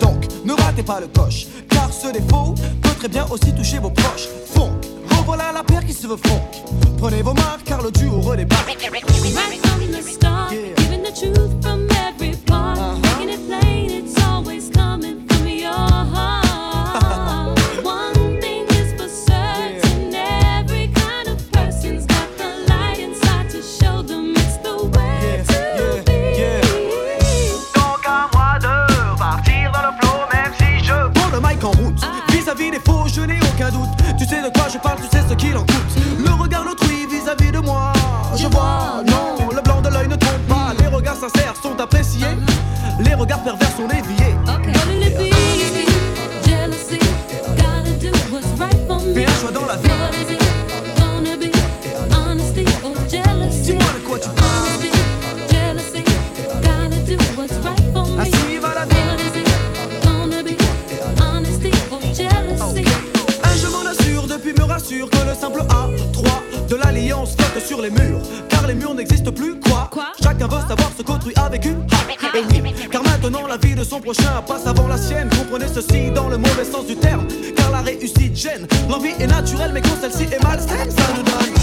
Donc 0.00 0.26
ne 0.46 0.52
ratez 0.52 0.82
pas 0.82 0.98
le 0.98 1.06
coche, 1.08 1.46
car 1.68 1.92
ce 1.92 2.10
défaut 2.10 2.54
peut 2.80 2.94
très 2.98 3.08
bien 3.08 3.26
aussi 3.30 3.52
toucher 3.54 3.78
vos 3.78 3.90
proches. 3.90 4.28
Fond, 4.54 4.70
revoilà 5.10 5.52
la 5.52 5.62
paire 5.62 5.84
qui 5.84 5.92
se 5.92 6.06
veut 6.06 6.16
fond. 6.16 6.40
Prenez 6.96 7.22
vos 7.22 7.34
marques 7.34 7.64
car 7.64 7.82
le 7.82 7.90
duo 7.90 8.20
redébarque. 8.20 8.66
Right 13.52 14.08
from 14.08 14.09
what's 48.30 48.46
right 48.58 48.74
for 48.86 49.00
me. 49.00 49.14
Fais 49.14 49.26
un 49.26 49.34
choix 49.40 49.50
dans 49.50 49.66
la 49.66 49.76
vie. 49.76 49.88
Dis-moi 53.62 53.84
de 53.94 54.06
quoi 54.06 54.18
tu 54.18 54.28
parles. 54.30 54.46
Ainsi 58.18 58.58
va 58.60 58.74
la 58.74 58.84
vie. 58.84 58.96
Un 63.42 63.56
je 63.56 63.66
m'en 63.68 63.86
assure 63.86 64.26
depuis 64.26 64.52
me 64.52 64.64
rassure 64.64 65.08
que 65.10 65.18
le 65.18 65.34
simple 65.34 65.62
A3 65.62 66.68
de 66.68 66.76
l'alliance 66.76 67.36
flotte 67.36 67.64
sur 67.64 67.80
les 67.80 67.90
murs. 67.90 68.20
Car 68.48 68.66
les 68.66 68.74
murs 68.74 68.94
n'existent 68.94 69.32
plus, 69.32 69.58
quoi. 69.60 69.90
Chacun 70.22 70.48
veut 70.48 70.60
savoir 70.68 70.90
ce 70.96 71.02
qu'autrui 71.02 71.32
a 71.36 71.48
vécu. 71.48 71.74
La 73.50 73.56
vie 73.56 73.74
de 73.74 73.82
son 73.82 74.00
prochain 74.00 74.40
passe 74.46 74.64
avant 74.64 74.86
la 74.86 74.96
sienne. 74.96 75.28
Comprenez 75.30 75.66
ceci 75.66 76.12
dans 76.12 76.28
le 76.28 76.36
mauvais 76.36 76.64
sens 76.64 76.86
du 76.86 76.94
terme. 76.94 77.26
Car 77.56 77.72
la 77.72 77.80
réussite 77.80 78.36
gêne. 78.36 78.64
L'envie 78.88 79.12
est 79.18 79.26
naturelle, 79.26 79.72
mais 79.74 79.82
quand 79.82 80.00
celle-ci 80.00 80.32
est 80.32 80.40
malsaine, 80.44 80.88
ça 80.88 81.02
nous 81.16 81.22
donne. 81.24 81.54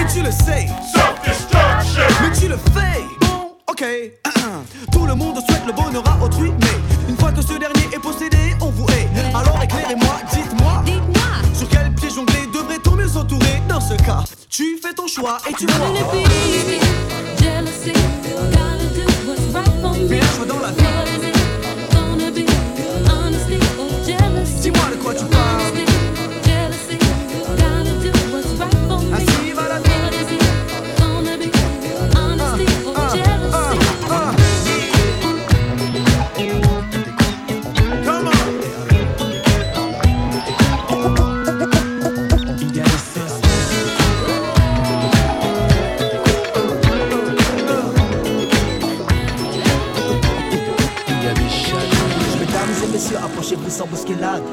Et 0.00 0.10
tu 0.10 0.22
le 0.22 0.30
sais. 0.30 0.66
Mais 2.22 2.38
tu 2.40 2.48
le 2.48 2.56
fais. 2.56 3.02
Bon, 3.20 3.52
ok. 3.66 3.84
Tout 4.92 5.04
le 5.04 5.14
monde 5.14 5.40
souhaite 5.46 5.66
le 5.66 5.74
bonheur 5.74 6.04
à 6.08 6.24
autrui, 6.24 6.52
mais 6.58 7.10
une 7.10 7.18
fois 7.18 7.30
que 7.30 7.42
ce 7.42 7.58
dernier 7.58 7.88
est 7.92 8.00
possédé, 8.00 8.56
on 8.62 8.70
vous 8.70 8.86
hait. 8.88 9.08
Alors 9.34 9.60
éclairez-moi, 9.62 10.20
dites-moi. 10.32 10.84
Sur 11.52 11.68
quel 11.68 11.92
pied 11.92 12.08
jongler 12.08 12.46
devrait-on 12.50 12.92
mieux 12.92 13.08
s'entourer? 13.08 13.60
Dans 13.68 13.80
ce 13.80 13.94
cas, 13.94 14.24
tu 14.48 14.78
fais 14.82 14.94
ton 14.94 15.06
choix 15.06 15.36
et 15.50 15.52
tu 15.52 15.66
vois. 15.66 16.77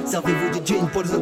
Servez-vous 0.05 0.59
du 0.59 0.65
gin 0.65 0.87
pour 0.89 1.03
les 1.03 1.13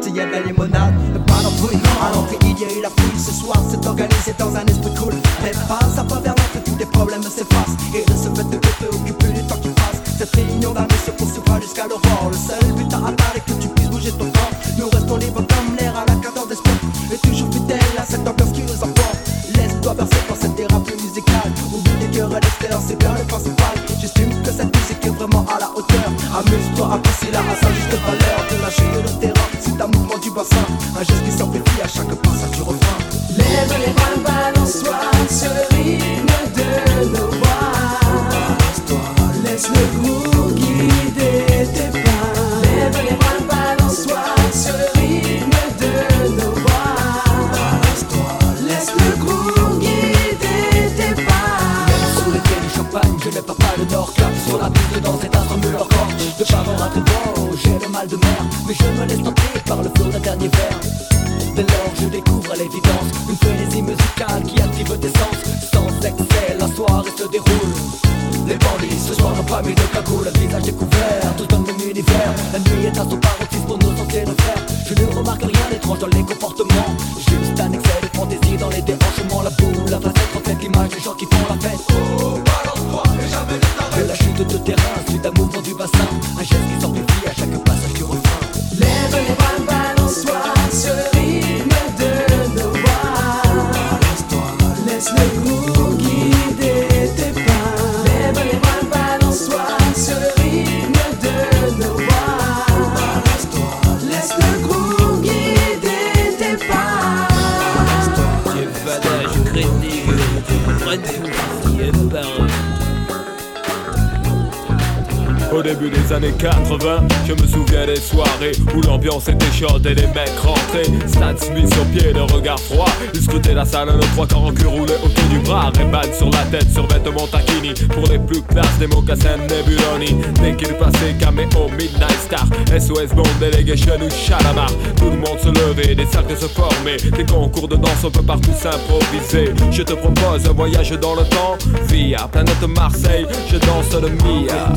et 119.63 119.95
les 119.95 120.07
mecs 120.07 120.37
rentraient. 120.41 121.07
Stan 121.07 121.33
Smith 121.37 121.73
sur 121.73 121.85
pied, 121.85 122.11
le 122.11 122.23
regard 122.23 122.59
froid. 122.59 122.89
Scrutaient 123.13 123.53
la 123.53 123.65
salle, 123.65 123.89
le 123.95 124.05
trois 124.13 124.27
quarts 124.27 124.43
en 124.43 124.51
cul 124.51 124.67
roulé 124.67 124.93
autour 125.03 125.23
du 125.29 125.39
bras. 125.39 125.71
Ray-Ban 125.75 126.13
sur 126.17 126.29
la 126.29 126.43
tête, 126.51 126.69
sur 126.71 126.85
vêtements 126.87 127.27
taquini. 127.27 127.73
Pour 127.89 128.05
les 128.07 128.19
plus 128.19 128.41
classes, 128.41 128.77
des 128.79 128.87
mocassins 128.87 129.37
Nebuloni. 129.37 130.21
Dès 130.41 130.55
qu'il 130.55 130.73
passait, 130.75 131.13
caméo, 131.19 131.69
Midnight 131.77 132.19
Star. 132.25 132.45
SOS 132.77 133.13
Bond, 133.15 133.23
Delegation 133.39 133.95
ou 133.95 134.09
Chalamar. 134.09 134.71
Tout 134.97 135.09
le 135.09 135.17
monde 135.17 135.39
se 135.41 135.49
levait, 135.49 135.95
des 135.95 136.05
cercles 136.07 136.37
se 136.37 136.47
formaient. 136.47 136.97
Des 136.97 137.25
concours 137.25 137.67
de 137.67 137.77
danse, 137.77 138.03
on 138.03 138.11
peut 138.11 138.21
partout 138.21 138.51
s'improviser. 138.57 139.53
Je 139.71 139.83
te 139.83 139.93
propose 139.93 140.45
un 140.47 140.53
voyage 140.53 140.91
dans 140.91 141.15
le 141.15 141.23
temps. 141.23 141.57
Via 141.87 142.27
planète 142.27 142.67
Marseille, 142.67 143.25
je 143.49 143.57
danse 143.57 143.93
le 143.93 144.09
Mia. 144.09 144.73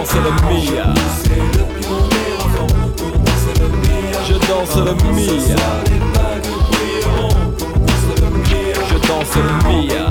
Je 0.00 0.06
danse 0.06 0.14
le 0.14 0.30
Mia. 0.48 0.94
Je 4.26 4.34
danse 4.48 4.76
le 4.76 4.94
Mia. 5.12 5.56
Je 8.88 8.96
danse 9.06 9.36
le 9.36 9.52
Mia 9.68 10.10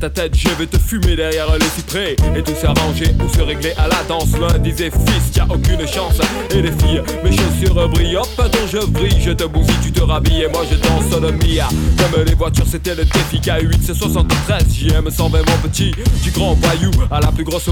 Tête 0.00 0.04
à 0.04 0.22
tête, 0.22 0.36
je 0.36 0.48
vais 0.50 0.66
te 0.66 0.78
fumer 0.78 1.16
derrière 1.16 1.52
le 1.52 1.64
cyprès. 1.74 2.14
Et 2.36 2.42
tout 2.44 2.54
s'arranger 2.54 3.16
ou 3.20 3.28
se 3.34 3.42
régler 3.42 3.72
à 3.78 3.88
la 3.88 4.00
danse. 4.06 4.28
L'un 4.38 4.56
disait 4.58 4.90
fils, 4.90 5.32
t'as 5.34 5.44
aucune 5.46 5.84
chance. 5.88 6.20
Et 6.50 6.62
les 6.62 6.70
filles, 6.70 7.02
mes 7.24 7.32
chaussures 7.32 7.88
brillent. 7.88 8.16
Hop, 8.16 8.28
attends, 8.38 8.66
je 8.70 8.78
brille, 8.86 9.20
je 9.20 9.32
te 9.32 9.42
bousille, 9.44 9.74
te 9.98 10.04
rhabilles. 10.04 10.42
Et 10.42 10.48
moi 10.48 10.62
je 10.70 10.76
danse 10.76 11.20
le 11.20 11.32
Mia. 11.32 11.68
Comme 11.98 12.22
les 12.24 12.34
voitures, 12.34 12.66
c'était 12.66 12.94
le 12.94 13.04
défi 13.04 13.38
K8, 13.38 13.78
c'est 13.82 13.94
73. 13.94 14.64
JM 14.72 15.10
120, 15.10 15.38
mon 15.38 15.68
petit. 15.68 15.92
Du 16.22 16.30
grand 16.30 16.54
voyou 16.54 16.90
à 17.10 17.20
la 17.20 17.32
plus 17.32 17.44
grosse 17.44 17.68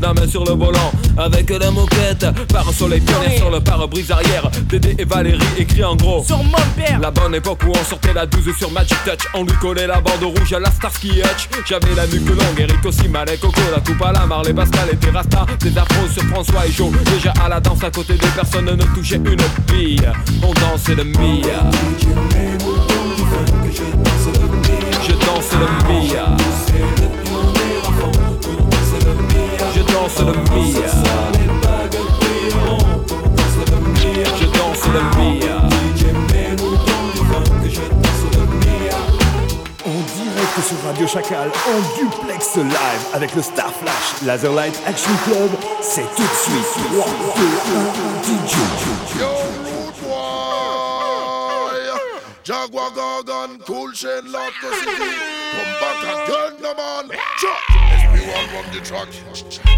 la 0.00 0.14
main 0.14 0.26
sur 0.28 0.44
le 0.44 0.52
volant. 0.52 0.92
Avec 1.18 1.50
la 1.50 1.70
moquette, 1.70 2.26
par 2.52 2.72
soleil 2.72 3.00
pionnier 3.00 3.36
sur 3.36 3.50
le 3.50 3.60
pare-brise 3.60 4.10
arrière. 4.10 4.50
Dédé 4.68 4.94
et 4.98 5.04
Valérie 5.04 5.40
écrit 5.58 5.84
en 5.84 5.96
gros. 5.96 6.24
Sur 6.24 6.42
mon 6.42 6.52
père. 6.76 6.98
La 7.00 7.10
bonne 7.10 7.34
époque 7.34 7.60
où 7.66 7.70
on 7.70 7.84
sortait 7.84 8.12
la 8.12 8.26
12 8.26 8.56
sur 8.56 8.70
Magic 8.70 8.96
Touch. 9.04 9.28
On 9.34 9.44
lui 9.44 9.54
collait 9.60 9.86
la 9.86 10.00
bande 10.00 10.22
rouge 10.22 10.52
à 10.52 10.60
la 10.60 10.70
Starsky 10.70 11.20
Hutch. 11.20 11.48
J'avais 11.66 11.94
la 11.94 12.06
nuque 12.06 12.28
longue, 12.28 12.58
Eric 12.58 12.84
aussi, 12.84 13.08
Malek, 13.08 13.40
Coco, 13.40 13.60
la 13.74 13.80
coupe 13.80 14.02
à 14.02 14.12
la 14.12 14.26
Marley, 14.26 14.54
Pascal 14.54 14.88
et 14.92 14.96
Terrasta. 14.96 15.46
Des 15.60 15.76
afros 15.76 16.08
sur 16.12 16.22
François 16.24 16.66
et 16.66 16.72
Joe. 16.72 16.90
Déjà 17.12 17.32
à 17.44 17.48
la 17.48 17.60
danse 17.60 17.82
à 17.82 17.90
côté 17.90 18.14
des 18.14 18.28
personnes 18.28 18.66
ne 18.66 18.94
touchait 18.94 19.16
une 19.16 19.36
bille. 19.72 20.08
On 20.42 20.52
dansait 20.54 20.94
le 20.94 21.04
Mia. 21.04 21.65
Mia. 34.86 35.16
En 39.84 40.00
direct 40.16 40.60
sur 40.66 40.76
Radio 40.86 41.06
Chacal, 41.06 41.50
en 41.66 41.78
duplex 41.98 42.56
live 42.56 42.74
avec 43.12 43.34
le 43.34 43.42
Star 43.42 43.70
Flash 43.70 44.22
Laser 44.24 44.52
Light 44.52 44.80
Action 44.86 45.10
Club, 45.24 45.50
c'est 45.80 46.06
tout 46.16 46.22
de 46.22 46.28
suite 46.28 46.66
3, 46.92 47.06
2, 47.36 47.42
1, 47.80 48.46
DJ. 48.46 49.45
Jaguar 52.46 52.90
Gargan, 52.90 53.58
Cool 53.66 53.90
Shane, 53.90 54.30
Lord 54.30 54.52
Cosity. 54.60 54.86
Come 54.86 55.72
back 55.80 56.28
again, 56.28 56.62
no 56.62 56.74
man. 56.74 57.10
Chop. 57.38 57.58
SP1 57.90 58.46
from 58.52 58.66
the 58.72 58.80
track. 58.84 59.08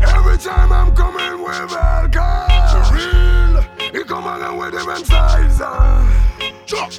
Every 0.03 0.37
time 0.37 0.71
I'm 0.71 0.95
coming 0.95 1.43
with 1.43 1.73
alcohol. 1.73 2.93
Real. 2.93 3.63
He 3.91 4.05
come 4.05 4.25
along 4.25 4.59
with 4.59 4.73
different 4.73 5.07
styles. 5.07 5.59
Chop. 6.67 6.93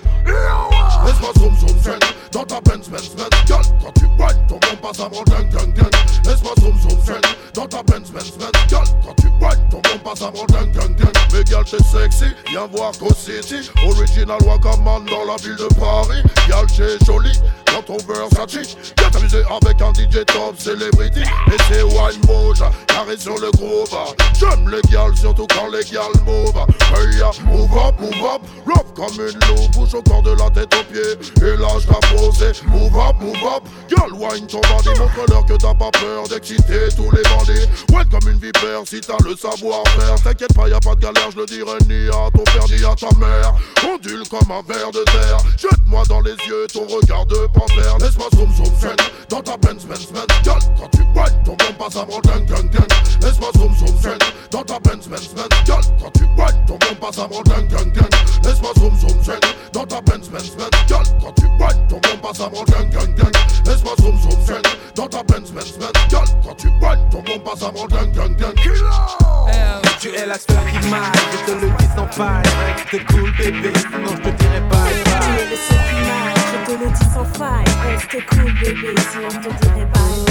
Let's 1.05 1.19
go 1.19 1.33
zoom 1.33 1.55
zoom 1.55 1.77
friend. 1.77 2.03
Dans 2.31 2.43
ta 2.43 2.61
Benz 2.61 2.87
Benz 2.89 3.09
Benz 3.15 3.29
Girl, 3.47 3.61
quand 3.83 3.91
tu 3.93 4.05
whines 4.05 4.47
Ton 4.47 4.59
bon 4.59 4.75
passe 4.81 4.99
avant 4.99 5.23
gang 5.23 5.49
gang 5.49 5.73
gang 5.73 5.89
Laisse-moi 6.25 6.53
zoom 6.61 6.79
zoom 6.79 6.99
zen 7.03 7.21
Dans 7.55 7.65
ta 7.65 7.81
Benz 7.81 8.11
Benz 8.11 8.31
Benz 8.37 8.51
quand 8.69 9.15
tu 9.19 9.27
whines 9.41 9.69
Ton 9.71 9.81
bon 9.81 9.99
passe 10.03 10.21
avant 10.21 10.45
gang 10.45 10.71
gang 10.71 10.95
gang 10.95 11.11
Mais 11.33 11.43
girl 11.45 11.63
t'es 11.65 11.83
sexy. 11.83 12.25
Viens 12.51 12.67
voir 12.67 12.91
Co 12.99 13.07
City. 13.15 13.71
Original 13.87 14.37
Wakaman 14.45 15.05
dans 15.05 15.25
la 15.25 15.37
ville 15.37 15.55
de 15.55 15.73
Paris. 15.79 16.21
Girl 16.45 16.67
t'es 16.67 17.03
jolie 17.05 17.39
Dans 17.73 17.81
ton 17.81 17.97
Versace 17.97 18.75
Viens 18.97 19.09
t'amuser 19.09 19.41
avec 19.49 19.81
un 19.81 19.91
DJ 19.93 20.23
top 20.25 20.55
celebrity. 20.59 21.21
Et 21.21 21.57
c'est 21.67 21.81
wine 21.81 22.21
bouge 22.23 22.63
Carré 22.87 23.17
sur 23.17 23.39
le 23.39 23.49
groove 23.51 23.89
J'aime 24.39 24.69
les 24.69 24.81
gals 24.91 25.17
surtout 25.17 25.47
quand 25.47 25.67
les 25.67 25.83
gals 25.85 26.21
move 26.25 26.53
Hey 26.93 27.21
move 27.45 27.77
up, 27.77 27.99
move 27.99 28.25
up. 28.25 28.41
Love 28.67 28.93
comme 28.95 29.13
une 29.15 29.39
loupe 29.47 29.71
Bouge 29.73 29.95
au 29.95 30.01
corps 30.03 30.21
de 30.21 30.31
la 30.31 30.49
tête 30.51 30.73
aux 30.75 30.83
pieds. 30.93 31.01
Et 31.01 31.57
je 31.57 31.87
t'ai 31.87 32.18
Move 32.19 32.97
up, 32.97 33.21
move 33.21 33.43
up. 33.43 33.63
Girl 33.87 34.11
wine 34.13 34.45
ton 34.45 34.59
bandit. 34.61 34.89
Montre-leur 34.99 35.45
que 35.45 35.53
t'as 35.53 35.73
pas 35.73 35.89
peur 35.91 36.27
d'exciter 36.27 36.89
tous 36.95 37.09
les 37.11 37.23
bandits. 37.23 37.67
Ouais 37.93 38.03
comme 38.11 38.29
une 38.29 38.39
vipère 38.39 38.81
si 38.85 38.99
t'as 38.99 39.17
le 39.23 39.35
savoir-faire. 39.35 40.15
T'inquiète 40.21 40.53
pas 40.53 40.67
y'a 40.67 40.79
pas 40.79 40.95
de 40.95 41.01
galère 41.01 41.31
Je 41.31 41.37
le 41.37 41.45
dirai 41.45 41.77
ni 41.87 42.09
à 42.09 42.29
ton 42.31 42.43
père 42.43 42.65
ni 42.67 42.83
à 42.83 42.93
ta 42.95 43.15
mère. 43.17 43.53
Ondule 43.87 44.27
comme 44.27 44.51
un 44.51 44.61
ver 44.67 44.91
de 44.91 45.03
terre. 45.05 45.37
Jette-moi 45.57 46.03
dans 46.09 46.19
les 46.21 46.35
yeux 46.47 46.67
ton 46.73 46.85
regard 46.87 47.25
de 47.25 47.47
panthère. 47.53 47.97
Laisse-moi 47.99 48.27
zoom 48.35 48.53
zoom 48.53 48.75
zen 48.79 48.95
Dans 49.29 49.41
ta 49.41 49.55
Benz 49.57 49.85
Benz 49.85 50.07
Benz. 50.11 50.27
Girl 50.43 50.59
quand 50.77 50.89
tu 50.91 51.01
whines 51.15 51.43
Ton 51.45 51.55
bon 51.55 51.73
passe 51.77 51.95
avant 51.95 52.19
gang 52.19 52.45
gang 52.45 52.69
gang 52.69 52.87
Laisse-moi 53.21 53.49
zoom 53.55 53.73
zoom 53.75 53.97
zen 54.01 54.17
Dans 54.51 54.63
ta 54.63 54.79
Benz 54.79 55.07
Benz 55.07 55.29
Benz. 55.35 55.49
Girl 55.65 55.83
quand 56.01 56.11
tu 56.11 56.23
whines 56.23 56.65
Ton 56.67 56.77
bon 56.77 56.95
passe 56.99 57.19
avant 57.19 57.41
gang 57.43 57.67
gang 57.67 57.91
gang 57.93 58.09
Laisse-moi 58.43 58.71
zoom 58.77 58.95
zoom 58.99 59.23
zen 59.23 59.39
Dans 59.71 59.85
ta 59.85 60.01
Benz 60.01 60.29
Benz 60.29 60.51
Benz. 60.57 60.69
Girl 60.87 61.03
quand 61.21 61.33
tu 61.33 61.49
Ton 61.87 62.08
bon 62.11 62.17
passe 62.27 62.39
avant 62.41 62.63
gang 62.65 62.89
gang 62.89 63.15
gang. 63.15 63.31
Laisse-moi 63.65 63.93
zoom 63.99 64.17
zoom 64.19 64.45
zen 64.45 64.61
Dans 64.95 65.07
ta 65.07 65.23
Benz 65.23 65.51
Benz 65.51 65.77
Benz 65.77 65.91
Girl 66.09 66.25
quand 66.43 66.55
tu 66.55 66.67
whines 66.67 67.09
Ton 67.11 67.21
bon 67.21 67.39
passe 67.39 67.63
avant 67.63 67.85
gang 67.87 68.11
gang 68.11 68.35
gang. 68.35 68.53
Tu 69.99 70.09
es 70.15 70.25
la 70.25 70.35
seule 70.35 70.55
qui 70.81 70.87
m'aille, 70.89 71.01
je 71.31 71.51
te 71.51 71.59
le 71.59 71.69
dis 71.77 71.85
sans 71.93 72.07
faille. 72.07 72.43
Reste 72.65 73.05
cool 73.07 73.31
bébé, 73.37 73.73
sinon 73.75 74.11
je 74.11 74.29
te 74.29 74.29
dirai 74.29 74.61
bye 74.61 75.03
Tu 75.03 75.41
es 75.41 75.49
le 75.49 75.57
seul 75.57 75.77
qui 75.89 75.95
m'aille, 76.07 76.33
je 76.37 76.71
te 76.71 76.83
le 76.83 76.89
dis 76.89 77.13
sans 77.13 77.25
faille. 77.37 77.65
Reste 77.85 78.25
cool, 78.29 78.53
bébé, 78.53 78.95
sinon 79.11 79.29
je 79.29 79.49
te 79.49 79.65
dirai 79.65 79.85
bye 79.85 80.29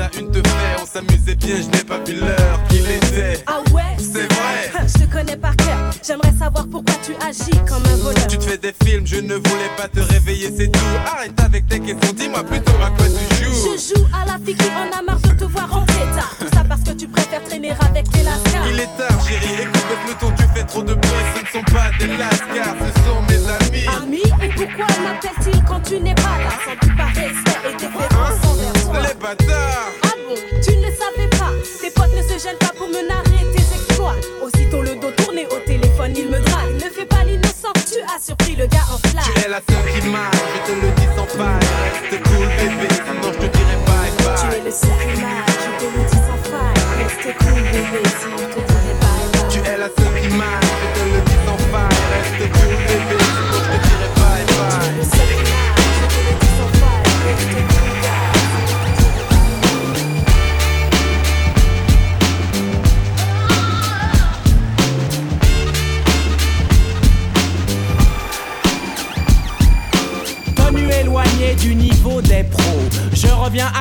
à 0.00 0.10
une 0.18 0.30
te 0.30 0.38
fait, 0.38 0.82
on 0.82 0.86
s'amusait 0.86 1.34
bien, 1.34 1.56
je 1.56 1.76
n'ai 1.76 1.84
pas 1.84 1.98
vu 1.98 2.14
l'heure 2.18 2.60
qu'il 2.68 2.88
était. 2.90 3.42
Ah 3.46 3.60
ouais? 3.72 3.82
C'est 3.98 4.32
vrai. 4.32 4.86
Je 4.86 5.04
te 5.04 5.12
connais 5.12 5.36
par 5.36 5.54
cœur. 5.56 5.78
J'aimerais 6.06 6.32
savoir 6.38 6.66
pourquoi 6.70 6.94
tu 7.04 7.12
agis 7.26 7.50
comme 7.68 7.84
un 7.84 7.96
voleur. 7.96 8.26
Tu 8.26 8.38
te 8.38 8.44
fais 8.44 8.58
des 8.58 8.74
films, 8.84 9.06
je 9.06 9.16
ne 9.16 9.34
voulais 9.34 9.70
pas 9.76 9.88
te 9.88 10.00
réveiller, 10.00 10.50
c'est 10.56 10.68
tout. 10.68 10.80
Arrête 11.06 11.38
avec 11.40 11.68
tes 11.68 11.80
questions, 11.80 12.12
dis-moi 12.16 12.42
plutôt 12.44 12.72
à 12.82 12.90
quoi 12.90 13.06
tu 13.06 13.44
joues. 13.44 13.76
Je 13.76 13.94
joue 13.94 14.06
à 14.14 14.26
la 14.26 14.38
fille 14.44 14.54
qui 14.54 14.70
en 14.70 14.98
a 14.98 15.02
marre 15.02 15.20
de 15.20 15.28
te 15.28 15.44
voir 15.44 15.70
rentrer 15.70 16.06
tard. 16.16 16.34
Tout 16.38 16.48
ça 16.52 16.64
parce 16.68 16.82
que 16.82 16.92
tu 16.92 17.06
préfères 17.06 17.44
traîner 17.44 17.72
avec 17.72 18.10
tes 18.10 18.22
lascars. 18.22 18.66
Il 18.70 18.80
est 18.80 18.96
tard, 18.96 19.20
chérie, 19.26 19.62
écoute 19.62 19.84
le 19.90 19.96
peloton, 20.06 20.32
tu 20.36 20.44
fais 20.54 20.64
trop 20.64 20.82
de 20.82 20.94
bruit, 20.94 21.10
ce 21.36 21.42
ne 21.42 21.62
sont 21.62 21.72
pas 21.72 21.90
des 21.98 22.16
lascars, 22.16 22.76
ce 22.80 22.90
sont 23.04 23.22
mes 23.28 23.42
amis. 23.48 23.86
Amis, 24.02 24.32
et 24.42 24.48
pourquoi 24.48 24.86
m'appelle-t-il 25.02 25.62
quand 25.64 25.80
tu 25.80 26.00
n'es 26.00 26.14
pas 26.14 26.38
là? 26.38 26.50
Sans 26.64 26.86
doute 26.86 26.96
par 26.96 27.08
respect 27.08 27.60
et 27.68 27.72
déférence 27.74 28.44
envers 28.46 28.72
toi. 28.72 29.02
Les 29.02 29.14
bâtards 29.20 29.89
Ah 30.04 30.14
bon, 30.28 30.34
tu 30.62 30.76
ne 30.76 30.86
le 30.86 30.92
savais 30.92 31.28
pas. 31.38 31.52
Tes 31.80 31.90
potes 31.90 32.14
ne 32.16 32.22
se 32.22 32.42
gênent 32.42 32.58
pas 32.58 32.72
pour 32.76 32.88
me 32.88 33.06
narrer 33.06 33.44
tes 33.52 33.62
exploits. 33.62 34.16
Aussitôt 34.42 34.82
le 34.82 34.94
dos 34.96 35.10
tourné 35.16 35.46
au 35.46 35.58
téléphone, 35.66 36.12
il 36.16 36.26
me 36.28 36.38
drague. 36.40 36.74
Ne 36.74 36.90
fais 36.90 37.06
pas 37.06 37.24
l'innocent, 37.24 37.72
tu 37.90 37.98
as 38.00 38.20
surpris 38.24 38.56
le 38.56 38.66
gars 38.66 38.86
en 38.92 38.98
flash. 39.08 39.24
Tu 39.34 39.44
es 39.44 39.48
la 39.48 39.60
seule 39.68 40.00
qui 40.02 40.08
m'aille, 40.08 40.30
je 40.54 40.72
te 40.72 40.80
le 40.80 40.92
dis 40.92 41.08
sans 41.16 41.26
faille. 41.26 41.66
Reste 42.10 42.22
cool 42.24 42.46
bébé, 42.58 42.88
sinon 42.94 43.32
je 43.32 43.38
te 43.46 43.56
dirai 43.56 43.76
bye 43.86 44.10
Tu 44.16 44.46
bye. 44.46 44.58
es 44.58 44.64
le 44.64 44.70
seul 44.70 44.90
qui 45.14 45.20
m'aille, 45.20 45.49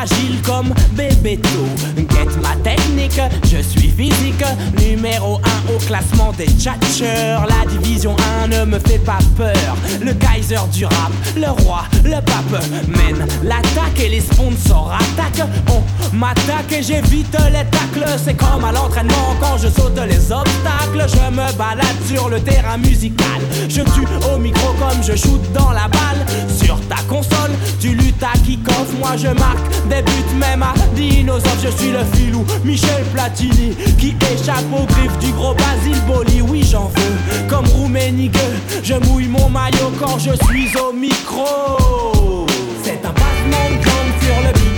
agile 0.02 0.42
comme 0.44 0.74
Bébéto. 0.94 1.66
Get 1.96 2.30
ma 2.42 2.56
technique, 2.64 3.20
je 3.44 3.62
suis 3.62 3.90
physique. 3.90 4.44
Numéro 4.80 5.40
1 5.70 5.74
au 5.74 5.78
classement 5.80 6.34
des 6.38 6.48
tchatcheurs. 6.48 7.46
La 7.48 7.70
division 7.70 8.16
1 8.44 8.48
ne 8.48 8.66
me 8.66 8.80
fait 8.80 9.00
pas 9.00 9.20
peur. 9.38 9.76
Le 10.02 10.14
Kaiser 10.14 10.60
du 10.74 10.86
rap, 10.86 11.12
le 11.36 11.50
roi, 11.64 11.84
le 12.04 12.22
pape 12.22 12.64
mène 12.88 13.26
l'attaque 13.44 14.00
et 14.00 14.10
les 14.10 14.22
sponsors 14.22 14.92
attaquent. 14.94 15.48
On 15.70 16.16
m'attaque 16.16 16.72
et 16.72 16.84
j'évite 16.84 17.36
les 17.52 17.66
tacles. 17.70 18.06
C'est 18.24 18.36
comme 18.36 18.64
à 18.64 18.72
l'entraînement 18.72 19.36
quand 19.40 19.58
je 19.58 19.68
saute 19.68 20.00
les 20.08 20.32
obstacles. 20.32 21.06
Je 21.08 21.32
me 21.32 21.58
balade 21.58 21.86
sur 22.08 22.30
le 22.30 22.40
terrain 22.40 22.78
musical. 22.78 23.42
Je 23.68 23.82
tue 23.82 24.08
au 24.34 24.38
micro 24.38 24.74
comme 24.80 25.04
je 25.04 25.16
shoot 25.16 25.42
dans 25.54 25.72
la 25.72 25.88
balle. 25.88 26.26
Sur 26.64 26.80
ta 26.88 26.98
console, 27.08 27.52
tu 27.80 27.90
luttes 27.90 28.24
à 28.24 28.38
kick-off? 28.38 28.94
Moi 29.00 29.16
je 29.18 29.28
marque 29.28 29.88
des 29.90 30.02
buts 30.02 30.36
même 30.38 30.64
à 30.64 30.74
dinosaure. 30.96 31.52
Je 31.64 31.70
suis 31.70 31.92
le 31.92 32.04
filou 32.14 32.46
Michel 32.64 33.04
Platini 33.14 33.76
qui 33.98 34.16
échappe 34.34 34.66
aux 34.74 34.86
griffes 34.86 35.18
du 35.20 35.32
gros 35.32 35.54
Basile 35.54 36.02
Boli. 36.08 36.42
Oui, 36.42 36.64
j'en 36.70 36.88
veux 36.88 37.48
comme 37.50 37.68
Rouménigue. 37.68 38.38
Je 38.84 38.96
mouille 39.08 39.28
mon 39.28 39.50
maillot 39.50 39.92
quand 40.00 40.18
je 40.20 40.32
suis 40.46 40.70
au 40.78 40.94
micro. 40.94 42.46
C'est 42.84 43.02
un 43.06 43.12
de 43.12 43.84
jambe 43.84 44.14
sur 44.22 44.42
le 44.42 44.69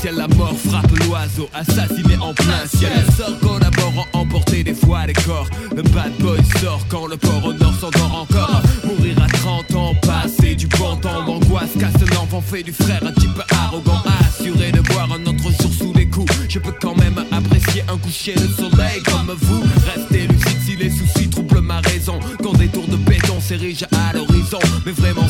substantiel. 0.00 0.14
La 0.16 0.28
mort 0.36 0.56
frappe 0.56 0.90
l'oiseau, 1.06 1.48
assassiné 1.54 2.16
en 2.20 2.34
plein 2.34 2.66
ciel. 2.66 2.90
Les 2.94 3.12
sorts 3.12 3.38
collaborant, 3.40 4.06
emporter 4.12 4.62
des 4.64 4.74
fois 4.74 5.06
les 5.06 5.12
corps. 5.12 5.48
Le 5.74 5.82
bad 5.82 6.12
boy 6.18 6.38
sort 6.60 6.80
quand 6.88 7.06
le 7.06 7.16
port 7.16 7.44
au 7.44 7.52
nord 7.52 7.74
s'endort 7.74 8.14
encore. 8.22 8.62
Mourir 8.84 9.16
à 9.22 9.26
30 9.26 9.74
ans, 9.74 9.94
passer 10.02 10.54
du 10.54 10.66
bon 10.66 10.96
temps 10.96 11.24
d'angoisse. 11.24 11.70
Casse 11.78 12.10
l'enfant, 12.14 12.40
fait 12.40 12.62
du 12.62 12.72
frère 12.72 13.02
un 13.04 13.12
type 13.12 13.42
arrogant. 13.50 14.02
Assuré 14.20 14.72
de 14.72 14.80
voir 14.92 15.08
un 15.12 15.22
autre 15.26 15.50
jour 15.60 15.72
sous 15.72 15.92
les 15.94 16.08
coups. 16.08 16.32
Je 16.48 16.58
peux 16.58 16.74
quand 16.80 16.96
même 16.96 17.24
apprécier 17.30 17.82
un 17.88 17.98
coucher 17.98 18.34
de 18.34 18.46
soleil 18.46 19.02
comme 19.04 19.34
vous. 19.40 19.62
Restez 19.94 20.26
lucide 20.26 20.58
si 20.64 20.76
les 20.76 20.90
soucis 20.90 21.28
troublent 21.28 21.60
ma 21.60 21.80
raison. 21.80 22.18
Quand 22.42 22.54
des 22.54 22.68
tours 22.68 22.88
de 22.88 22.96
béton 22.96 23.40
s'érigent 23.40 23.86
à 23.92 24.12
l'horizon. 24.12 24.58
Mais 24.86 24.92
vraiment, 24.92 25.28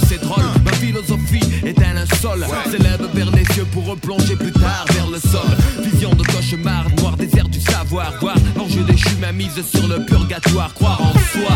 linceul. 2.23 2.47
S'élève 2.71 3.09
vers 3.15 3.31
les 3.31 3.45
cieux 3.53 3.65
pour 3.73 3.87
replonger 3.87 4.37
plus 4.37 4.53
tard 4.53 4.85
vers 4.91 5.07
le 5.09 5.19
sol. 5.19 5.41
Vision 5.83 6.11
de 6.11 6.23
cauchemar, 6.25 6.85
noir 6.99 7.17
désert 7.17 7.49
du 7.49 7.61
savoir. 7.61 8.13
Voir 8.21 8.37
l'enjeu 8.57 8.83
déchu, 8.83 9.17
ma 9.21 9.33
mise 9.33 9.63
sur 9.65 9.87
le 9.89 10.05
purgatoire. 10.05 10.73
Croire 10.75 11.01
en 11.01 11.13
soi. 11.13 11.55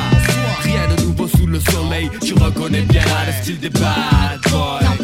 Rien 0.62 0.88
de 0.94 1.02
nouveau 1.02 1.28
sous 1.28 1.46
le 1.46 1.60
soleil. 1.60 2.10
Tu 2.20 2.34
reconnais 2.34 2.82
bien 2.82 3.02
le 3.26 3.42
style 3.42 3.58
des 3.58 3.70
bad 3.70 4.40
boys. 4.50 5.03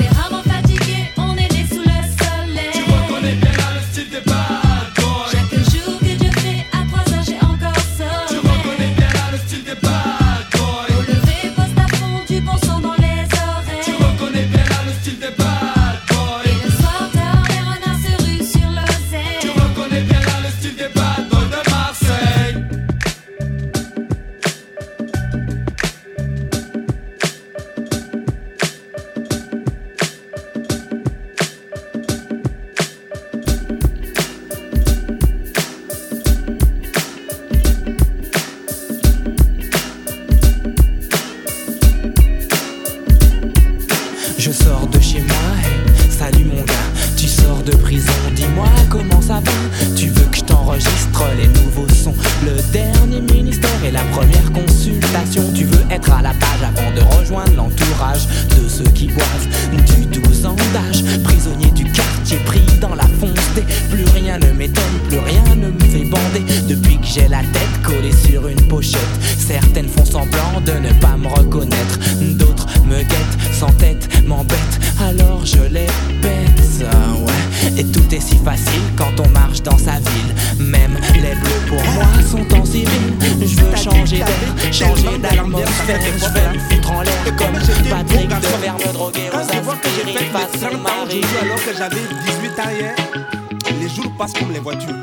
Passent 94.18 94.32
comme 94.34 94.52
les 94.52 94.58
voitures. 94.60 94.94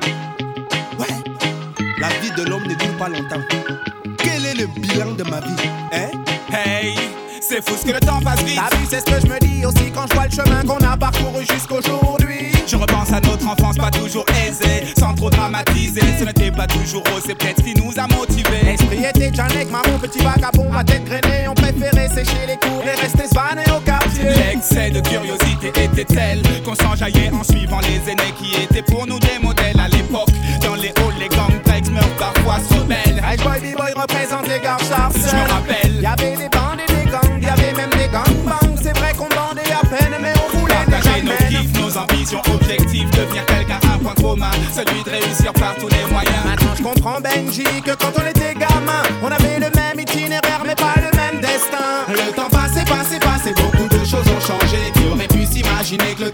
Ouais, 0.99 1.07
la 1.99 2.09
vie 2.21 2.31
de 2.37 2.43
l'homme 2.49 2.63
ne 2.63 2.75
dure 2.75 2.97
pas 2.97 3.09
longtemps. 3.09 3.41
Quel 4.17 4.45
est 4.45 4.55
le 4.55 4.67
bilan 4.67 5.11
de 5.13 5.23
ma 5.23 5.39
vie 5.39 5.69
Hein? 5.91 6.11
Hey, 6.51 6.95
c'est 7.41 7.67
fou 7.67 7.75
ce 7.77 7.85
que 7.85 7.93
le 7.93 7.99
temps 7.99 8.19
passe 8.21 8.41
vite. 8.43 8.59
T'as 8.59 8.75
vu, 8.75 8.85
c'est 8.89 8.99
ce 8.99 9.05
que 9.05 9.19
je 9.21 9.27
me 9.27 9.39
dis 9.39 9.65
aussi 9.65 9.91
quand 9.93 10.05
je 10.09 10.13
vois 10.15 10.25
le 10.25 10.31
chemin 10.31 10.63
qu'on 10.63 10.83
a 10.85 10.97
parcouru 10.97 11.45
jusqu'aujourd'hui. 11.51 12.51
Je 12.65 12.75
repense 12.75 13.11
à 13.11 13.19
notre 13.21 13.47
enfance 13.47 13.77
pas 13.77 13.91
toujours 13.91 14.25
aisée, 14.45 14.93
sans 14.97 15.13
trop 15.13 15.29
dramatiser. 15.29 16.01
Ce 16.19 16.23
n'était 16.25 16.51
pas 16.51 16.67
toujours 16.67 17.03
rose, 17.11 17.23
c'est 17.25 17.35
peut-être 17.35 17.59
ce 17.59 17.63
qui 17.63 17.75
nous 17.75 17.93
a 17.97 18.07
motivés. 18.07 18.63
L'esprit 18.63 19.05
était 19.05 19.33
Janek, 19.33 19.69
maman, 19.71 19.97
petit 20.01 20.19
vagabond, 20.19 20.69
ma 20.71 20.83
tête 20.83 21.03
grainée. 21.05 21.47
On 21.47 21.53
préférait 21.53 22.09
sécher 22.09 22.45
les 22.47 22.57
cours 22.57 22.83
et 22.83 22.99
rester 22.99 23.27
svané 23.27 23.63
au 23.75 23.79
quartier. 23.81 24.23
L'excès 24.23 24.89
de 24.91 24.99
curiosité 25.01 25.69
était 25.69 26.05
tel 26.05 26.41
qu'on 26.65 26.75
s'enjaillait 26.75 27.31
en 27.31 27.43
suivant 27.43 27.79
les 27.81 28.11
aînés 28.11 28.33
qui 28.37 28.61
étaient 28.61 28.81
pour 28.81 29.07
nous 29.07 29.19
des 29.19 29.39
modèles 29.41 29.79
à 29.79 29.87
l'époque. 29.87 30.29
Dans 30.61 30.75
les 30.75 30.89
halls, 30.89 31.19
les 31.19 31.29
gangs 31.29 31.57
meurent 31.91 32.17
parfois 32.17 32.59
se 32.59 32.73
rebellent. 32.79 33.21
Hey 33.23 33.37
boy, 33.37 33.59
B-boy 33.59 33.93
représente 33.95 34.47
les 34.47 34.59
gars 34.59 34.77
Je 34.79 35.35
me 35.35 35.49
rappelle. 35.49 36.01
Y'avait 36.01 36.35
des 36.37 36.49
ambitions, 42.27 42.41
objectifs, 42.53 43.09
devenir 43.11 43.45
quelqu'un, 43.45 43.79
un 43.93 43.97
point 43.99 44.13
commun, 44.15 44.51
celui 44.73 45.03
de 45.03 45.09
réussir 45.09 45.53
par 45.53 45.75
tous 45.75 45.87
les 45.87 46.11
moyens. 46.11 46.35
Maintenant 46.45 46.75
je 46.77 46.83
comprends 46.83 47.19
Benji 47.21 47.63
que 47.83 47.91
quand 47.91 48.11
on 48.17 48.27
était 48.27 48.53
gamin, 48.53 49.03
on 49.21 49.27
avait 49.27 49.59
le 49.59 49.69
même 49.75 49.99
itinéraire 49.99 50.63
mais 50.65 50.75
pas 50.75 50.95
le 50.97 51.15
même 51.15 51.41
destin. 51.41 52.05
Le 52.07 52.31
temps 52.33 52.49
passé, 52.49 52.83
passé, 52.85 53.19
passé, 53.19 53.53
beaucoup 53.53 53.87
de 53.87 54.05
choses 54.05 54.27
ont 54.27 54.39
changé. 54.39 54.91
Qui 54.93 55.07
aurait 55.11 55.27
pu 55.27 55.45
s'imaginer 55.45 56.15
que 56.15 56.23
le 56.25 56.31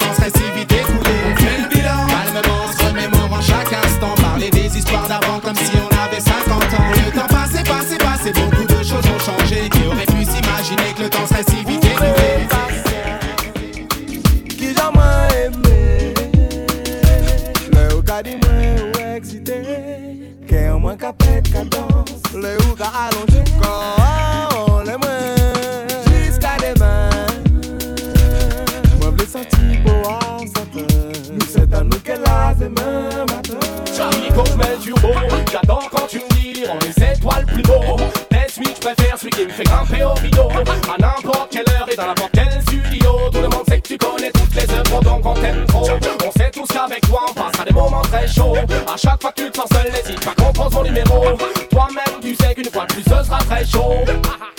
À 48.94 48.96
chaque 48.98 49.20
fois 49.24 49.32
que 49.32 49.42
tu 49.42 49.50
te 49.50 49.58
sens 49.58 49.68
seul, 49.74 49.92
n'hésite 49.92 50.24
pas 50.24 50.36
qu'on 50.36 50.54
prend 50.54 50.70
son 50.70 50.84
numéro. 50.84 51.26
Toi-même, 51.72 52.22
tu 52.22 52.36
sais 52.36 52.54
qu'une 52.54 52.70
fois 52.70 52.86
de 52.86 52.94
plus, 52.94 53.02
ce 53.02 53.24
sera 53.24 53.40
très 53.40 53.66
chaud. 53.66 54.06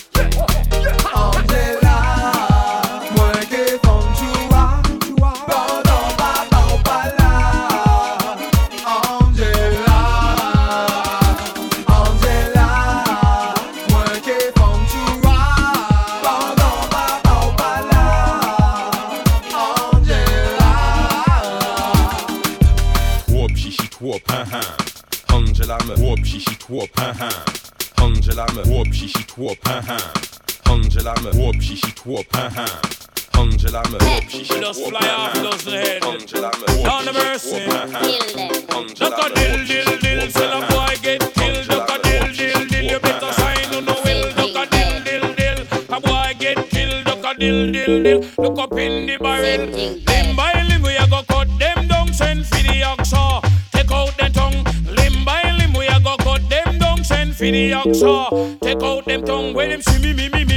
whoop, 32.05 32.27
shishi, 32.27 32.27
whoop, 32.27 32.27
huh, 32.33 32.51
huh. 32.53 33.41
Angela 33.41 33.83
me 33.91 33.99
shishi, 34.29 34.61
Just 34.61 34.89
fly 34.89 35.09
off 35.09 35.35
those 35.35 35.65
head. 35.65 36.05
Angela 36.05 36.51
me 36.59 36.83
Down 36.83 37.05
the 37.05 37.13
mercy. 37.13 37.55
whoop, 37.55 37.69
huh, 37.69 37.87
huh. 37.93 38.79
Angela 38.79 39.11
Look 39.11 39.19
a 39.19 39.35
dill, 39.35 39.67
dill, 39.67 39.99
dill, 39.99 40.29
till 40.31 40.53
a 40.53 40.61
boy 40.69 40.95
get 41.03 41.21
killed. 41.35 41.69
Look 41.69 41.91
a 41.91 42.03
dill, 42.03 42.33
dill, 42.35 42.67
dill, 42.69 42.85
you 42.85 43.01
better 43.01 43.33
sign 43.33 43.75
on 43.75 43.85
the 43.85 43.95
will. 44.05 44.29
Look 44.39 44.57
a 44.57 44.65
dill, 44.71 45.05
dill, 45.05 45.35
dill, 45.35 45.97
a 45.97 46.01
boy 46.01 46.33
get 46.39 46.71
killed. 46.71 47.07
Look 47.07 47.25
a 47.25 47.35
dill, 47.39 47.73
dill, 47.73 48.03
dill, 48.03 48.21
look 48.39 48.59
up 48.59 48.73
in 48.79 49.07
the 49.07 49.17
barrel. 49.19 49.67
Limb 49.67 50.37
by 50.37 50.53
limb 50.69 50.83
we 50.83 50.97
a 50.97 51.07
go 51.09 51.23
cut 51.29 51.49
them 51.59 51.89
down, 51.89 52.13
send 52.13 52.47
for 52.47 52.57
the 52.63 52.83
oxa. 52.83 53.43
Take 53.73 53.91
out 53.91 54.17
the 54.19 54.29
tongue. 54.31 54.65
Limb 54.95 55.25
by 55.25 55.43
limb 55.59 55.73
we 55.75 55.87
a 55.87 55.99
go 56.01 56.17
cut 56.19 56.49
them 56.49 56.79
down, 56.79 57.03
send 57.05 57.35
for 57.35 57.45
the 57.45 57.71
oxa. 57.73 58.61
Take 58.61 58.83
out 58.83 59.05
them 59.05 59.25
tongue. 59.25 59.55
When 59.55 59.71
them 59.71 59.83
see 59.83 59.99
me, 60.01 60.13
me, 60.15 60.29
me, 60.29 60.45
me, 60.45 60.54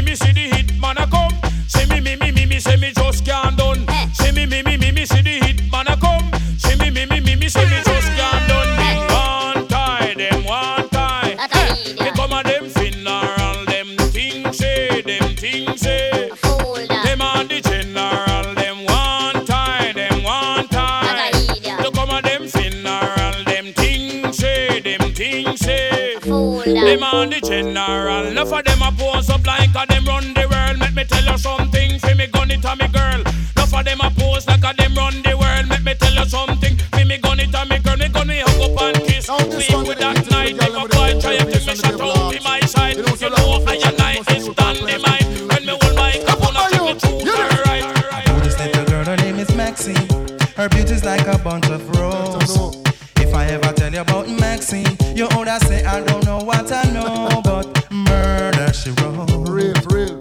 Her 50.57 50.67
beauty's 50.69 51.03
like 51.03 51.27
a 51.27 51.38
bunch 51.38 51.67
of 51.69 51.88
roses. 51.95 52.81
If 53.17 53.31
I 53.35 53.45
ever 53.45 53.71
tell 53.73 53.93
you 53.93 54.01
about 54.01 54.27
Maxine, 54.27 54.97
you 55.15 55.27
older 55.35 55.59
say 55.59 55.85
I 55.85 56.03
don't 56.03 56.25
know 56.25 56.39
what 56.39 56.71
I 56.71 56.81
know, 56.89 57.41
but 57.43 57.91
murder 57.91 58.73
she 58.73 58.89
wrote. 58.89 59.29
Real, 59.47 59.75
real. 59.91 60.17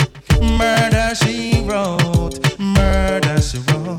Murder 0.59 1.15
she 1.15 1.65
wrote. 1.65 2.37
Murder 2.59 3.41
she 3.41 3.61
wrote. 3.61 3.97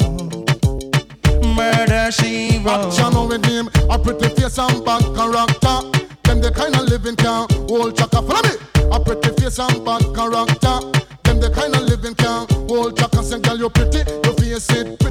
Murder 1.55 2.11
she 2.11 2.59
wrote. 2.59 2.93
Action 2.93 3.27
with 3.27 3.43
him, 3.43 3.67
a 3.89 3.97
pretty 3.97 4.29
face 4.35 4.59
and 4.59 4.85
bad 4.85 5.01
character. 5.15 5.89
Them 6.21 6.39
the 6.39 6.51
kind 6.55 6.75
of 6.75 6.83
living 6.83 7.15
can 7.15 7.47
hold 7.67 7.97
chaka. 7.97 8.21
Follow 8.21 8.43
me. 8.43 8.53
A 8.91 8.99
pretty 8.99 9.29
face 9.41 9.57
and 9.57 9.83
bad 9.83 10.03
character. 10.13 10.85
Them 11.23 11.39
the 11.41 11.49
kind 11.51 11.75
of 11.75 11.81
living 11.81 12.13
can 12.13 12.45
hold 12.69 12.95
chaka. 12.95 13.23
Say, 13.23 13.39
girl, 13.39 13.57
you 13.57 13.71
pretty, 13.71 14.03
your 14.23 14.35
face 14.35 14.69
it 14.69 15.06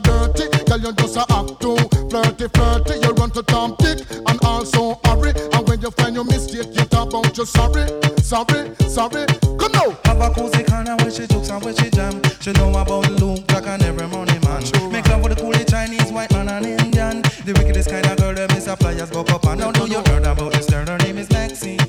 but 0.00 0.34
dirty. 0.34 0.64
Girl, 0.64 0.78
you 0.78 0.92
just 0.92 1.16
a 1.16 1.24
act 1.32 1.60
too 1.60 1.76
flirty, 2.10 2.48
flirty. 2.48 2.94
You 3.02 3.12
run 3.14 3.30
to 3.30 3.42
Tom 3.42 3.76
Dick 3.78 4.00
and 4.10 4.38
also 4.44 4.98
hurry. 5.04 5.32
And 5.52 5.68
when 5.68 5.80
you 5.80 5.90
find 5.92 6.14
your 6.14 6.24
mistake, 6.24 6.68
you 6.74 6.84
talk 6.84 7.08
about 7.08 7.36
you 7.36 7.46
sorry, 7.46 7.86
sorry, 8.20 8.74
sorry. 8.88 9.26
Come 9.58 9.72
now. 9.72 9.96
Have 10.04 10.20
a 10.20 10.30
cozy 10.30 10.64
corner 10.64 10.96
where 10.96 11.10
she 11.10 11.26
jokes 11.26 11.50
and 11.50 11.62
where 11.64 11.74
she 11.74 11.90
jam. 11.90 12.20
She 12.40 12.52
know 12.52 12.70
about 12.70 13.10
Luke, 13.20 13.46
Jack 13.48 13.66
and 13.66 13.82
every 13.82 14.06
money 14.08 14.38
man. 14.44 14.62
Make 14.92 15.08
love 15.08 15.22
with 15.22 15.36
the 15.36 15.42
coolie 15.42 15.68
Chinese, 15.68 16.12
white 16.12 16.32
man 16.32 16.48
and 16.48 16.66
Indian. 16.66 17.22
The 17.44 17.52
wickedest 17.56 17.90
kind 17.90 18.06
of 18.06 18.16
girl, 18.16 18.34
them 18.34 18.50
is 18.50 18.66
a 18.66 18.76
flyers 18.76 19.10
go 19.10 19.20
up 19.20 19.44
and 19.46 19.60
down. 19.60 19.72
Know 19.74 19.86
you 19.86 20.02
heard 20.06 20.24
about 20.24 20.52
this 20.52 20.68
girl, 20.68 20.86
her 20.86 20.98
name 20.98 21.18
is 21.18 21.30
Maxine. 21.30 21.80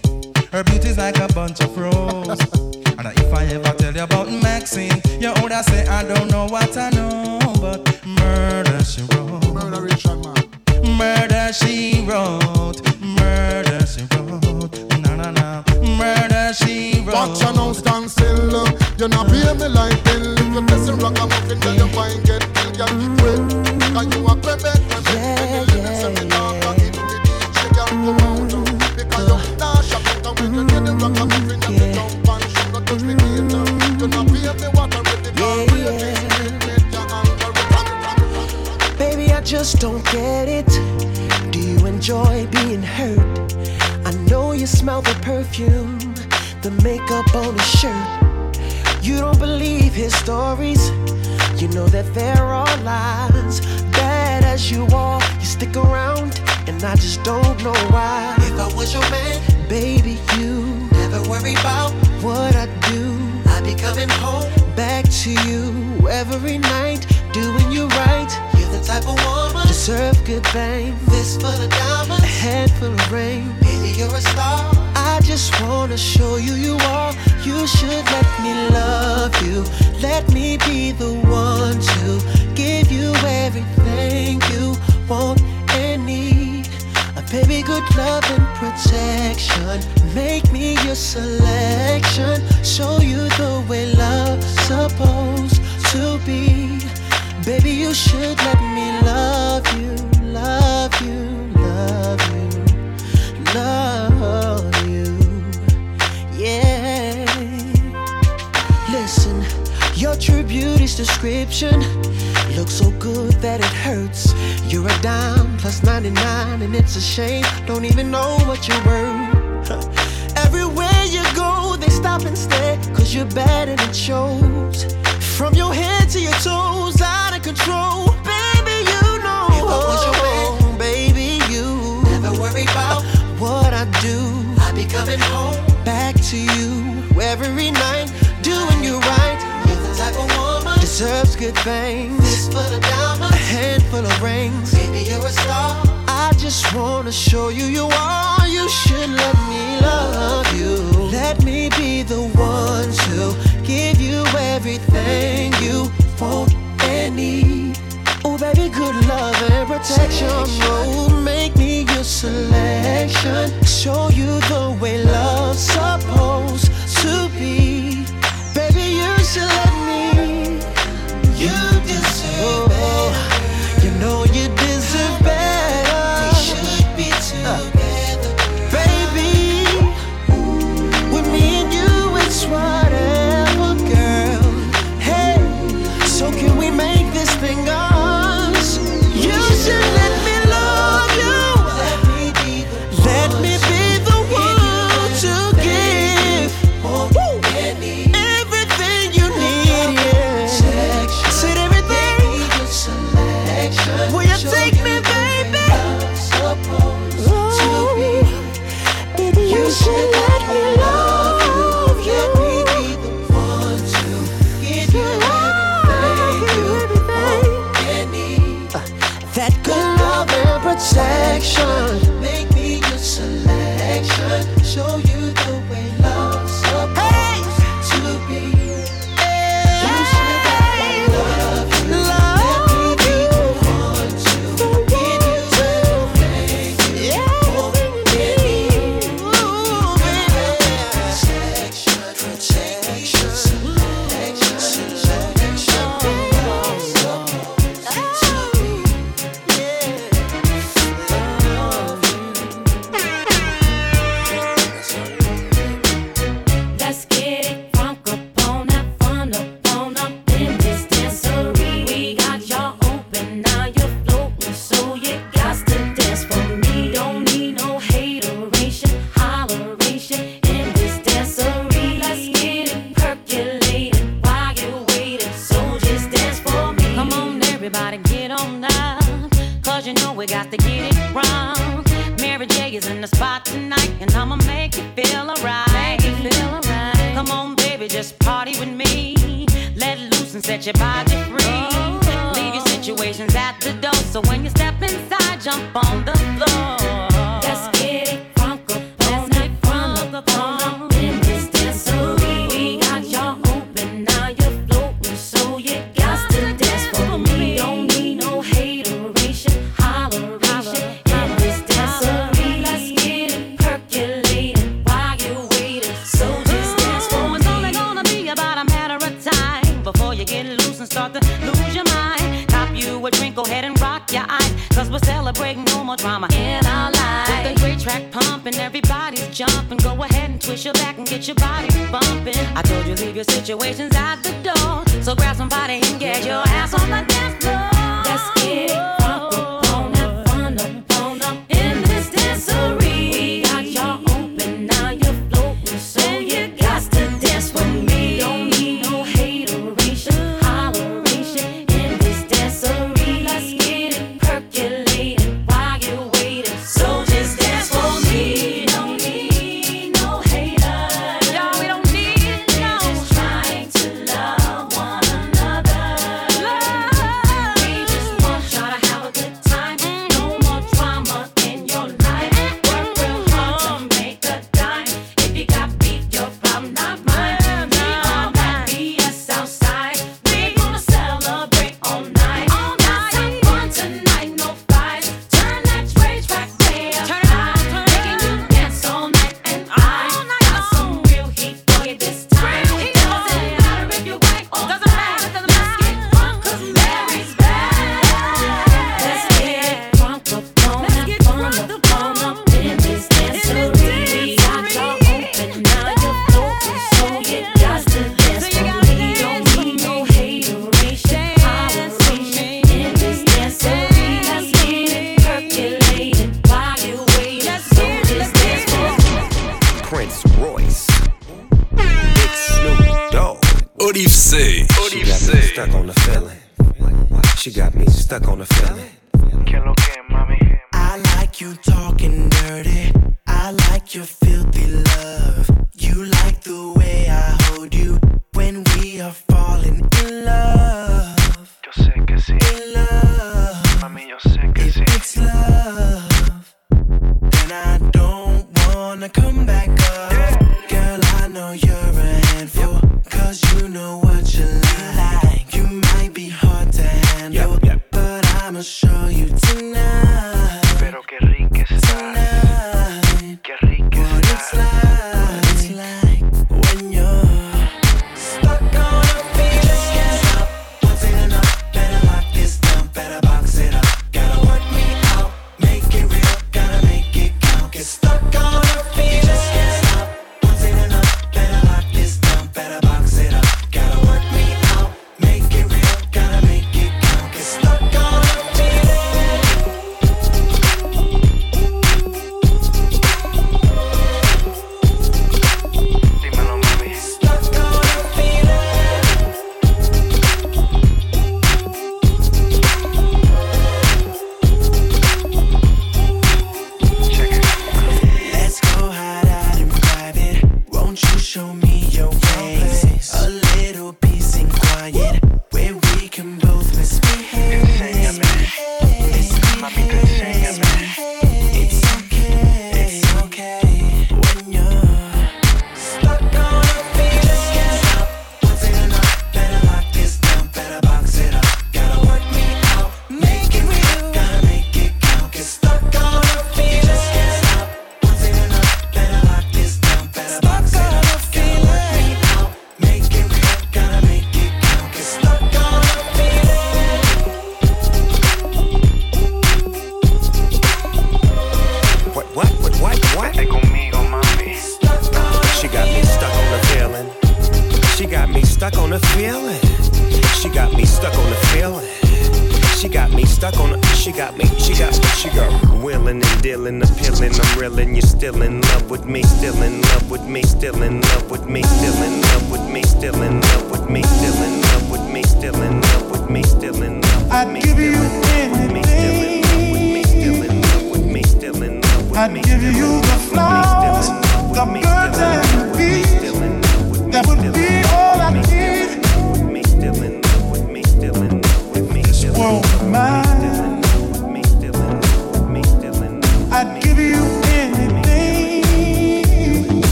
Her 0.51 0.63
beauty's 0.63 0.97
like 0.97 1.17
a 1.17 1.27
bunch 1.33 1.59
of 1.61 1.77
roses. 1.77 2.39
and 2.97 3.07
if 3.19 3.33
I 3.33 3.45
ever 3.45 3.73
tell 3.77 3.93
you 3.93 4.03
about 4.03 4.31
Maxine, 4.31 5.01
you 5.19 5.33
older 5.41 5.61
say 5.63 5.85
I 5.87 6.03
don't 6.03 6.31
know 6.31 6.36
You 19.07 19.11
not 19.11 19.27
pay 19.29 19.53
me 19.53 19.69
like 19.69 20.06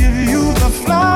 give 0.00 0.16
you 0.30 0.42
the 0.54 0.70
flowers, 0.82 1.09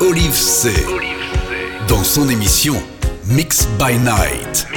Olive 0.00 0.32
C. 0.32 0.70
Dans 1.88 2.04
son 2.04 2.28
émission 2.28 2.80
Mix 3.26 3.66
by 3.80 3.98
Night. 3.98 4.69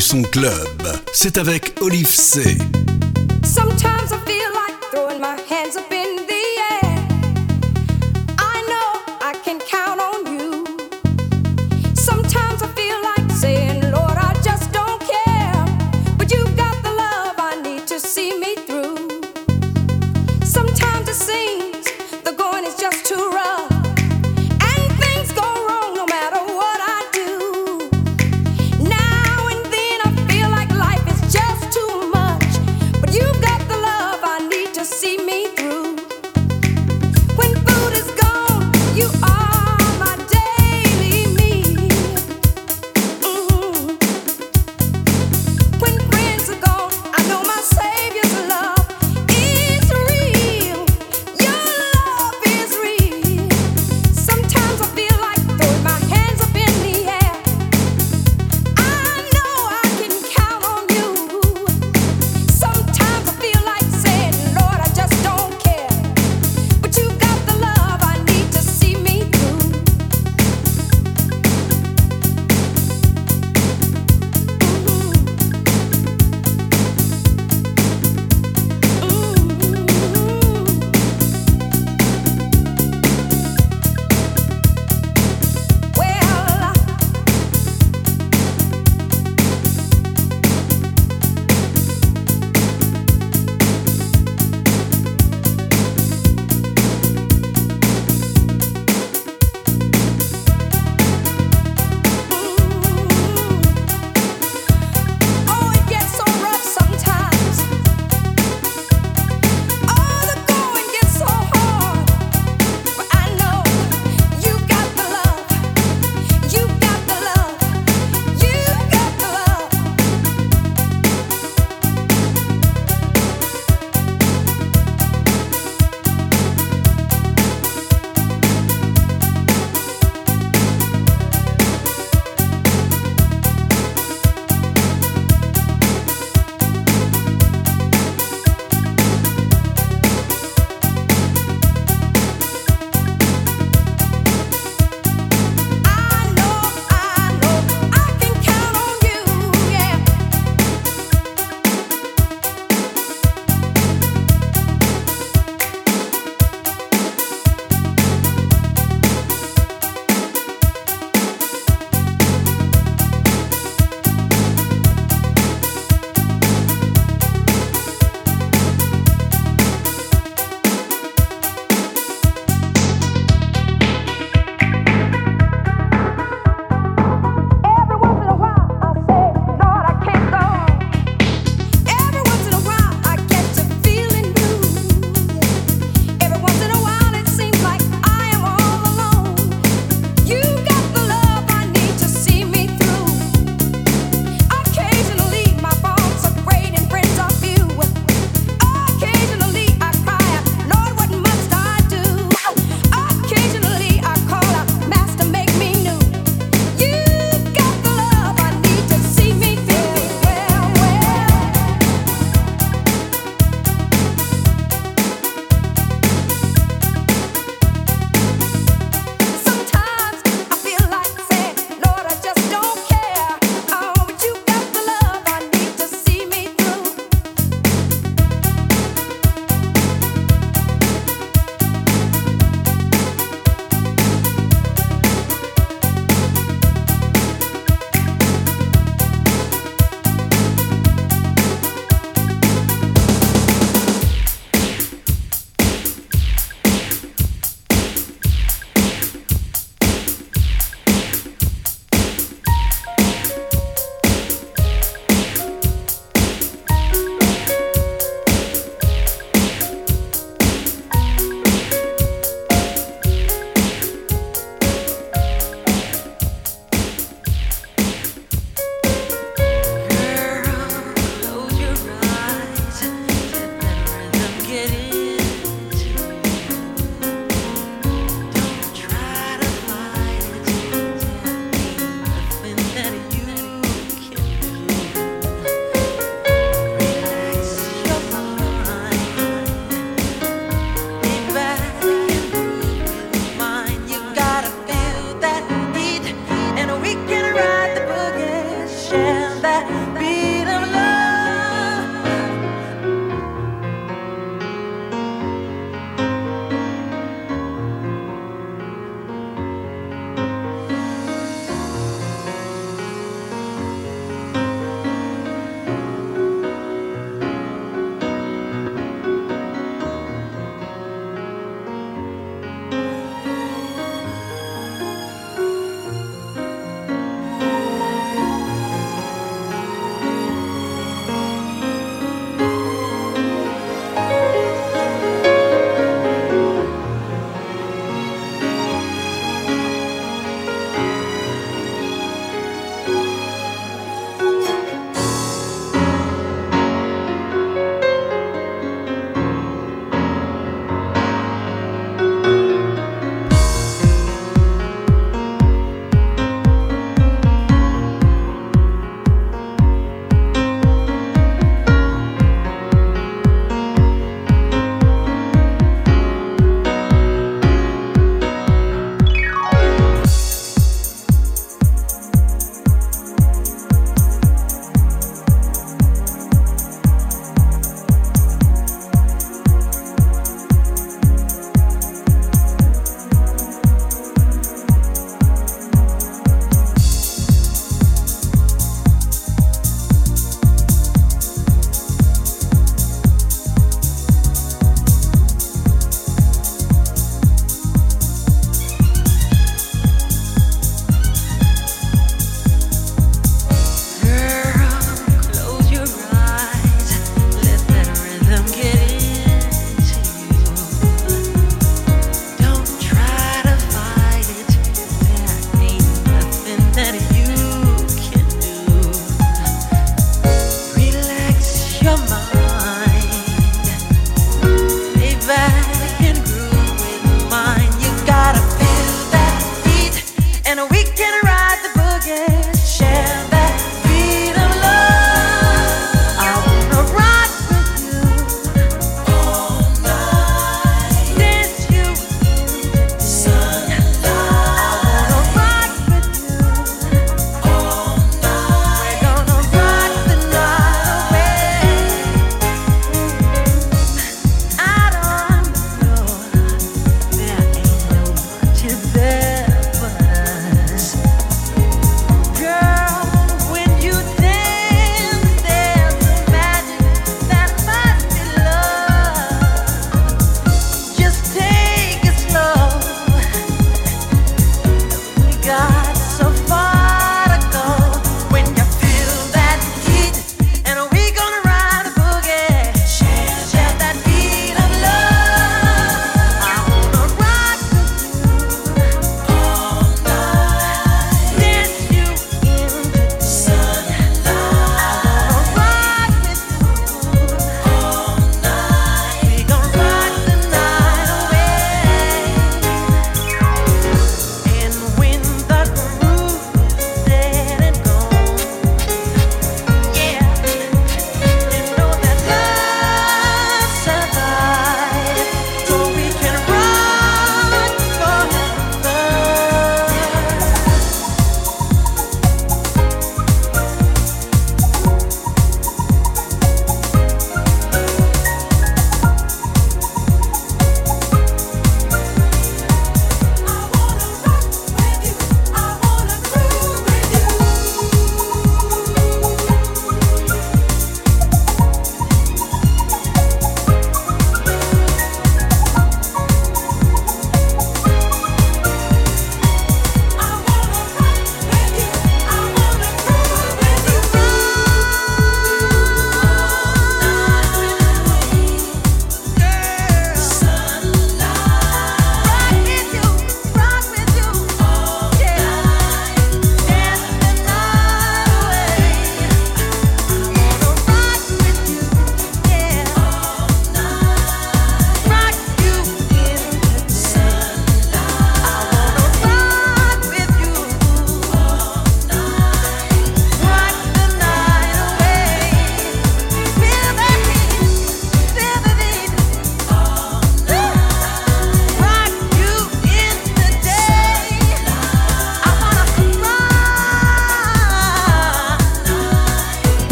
Son 0.00 0.22
club, 0.22 0.82
c'est 1.12 1.38
avec 1.38 1.74
Olive 1.80 2.06
C. 2.06 2.56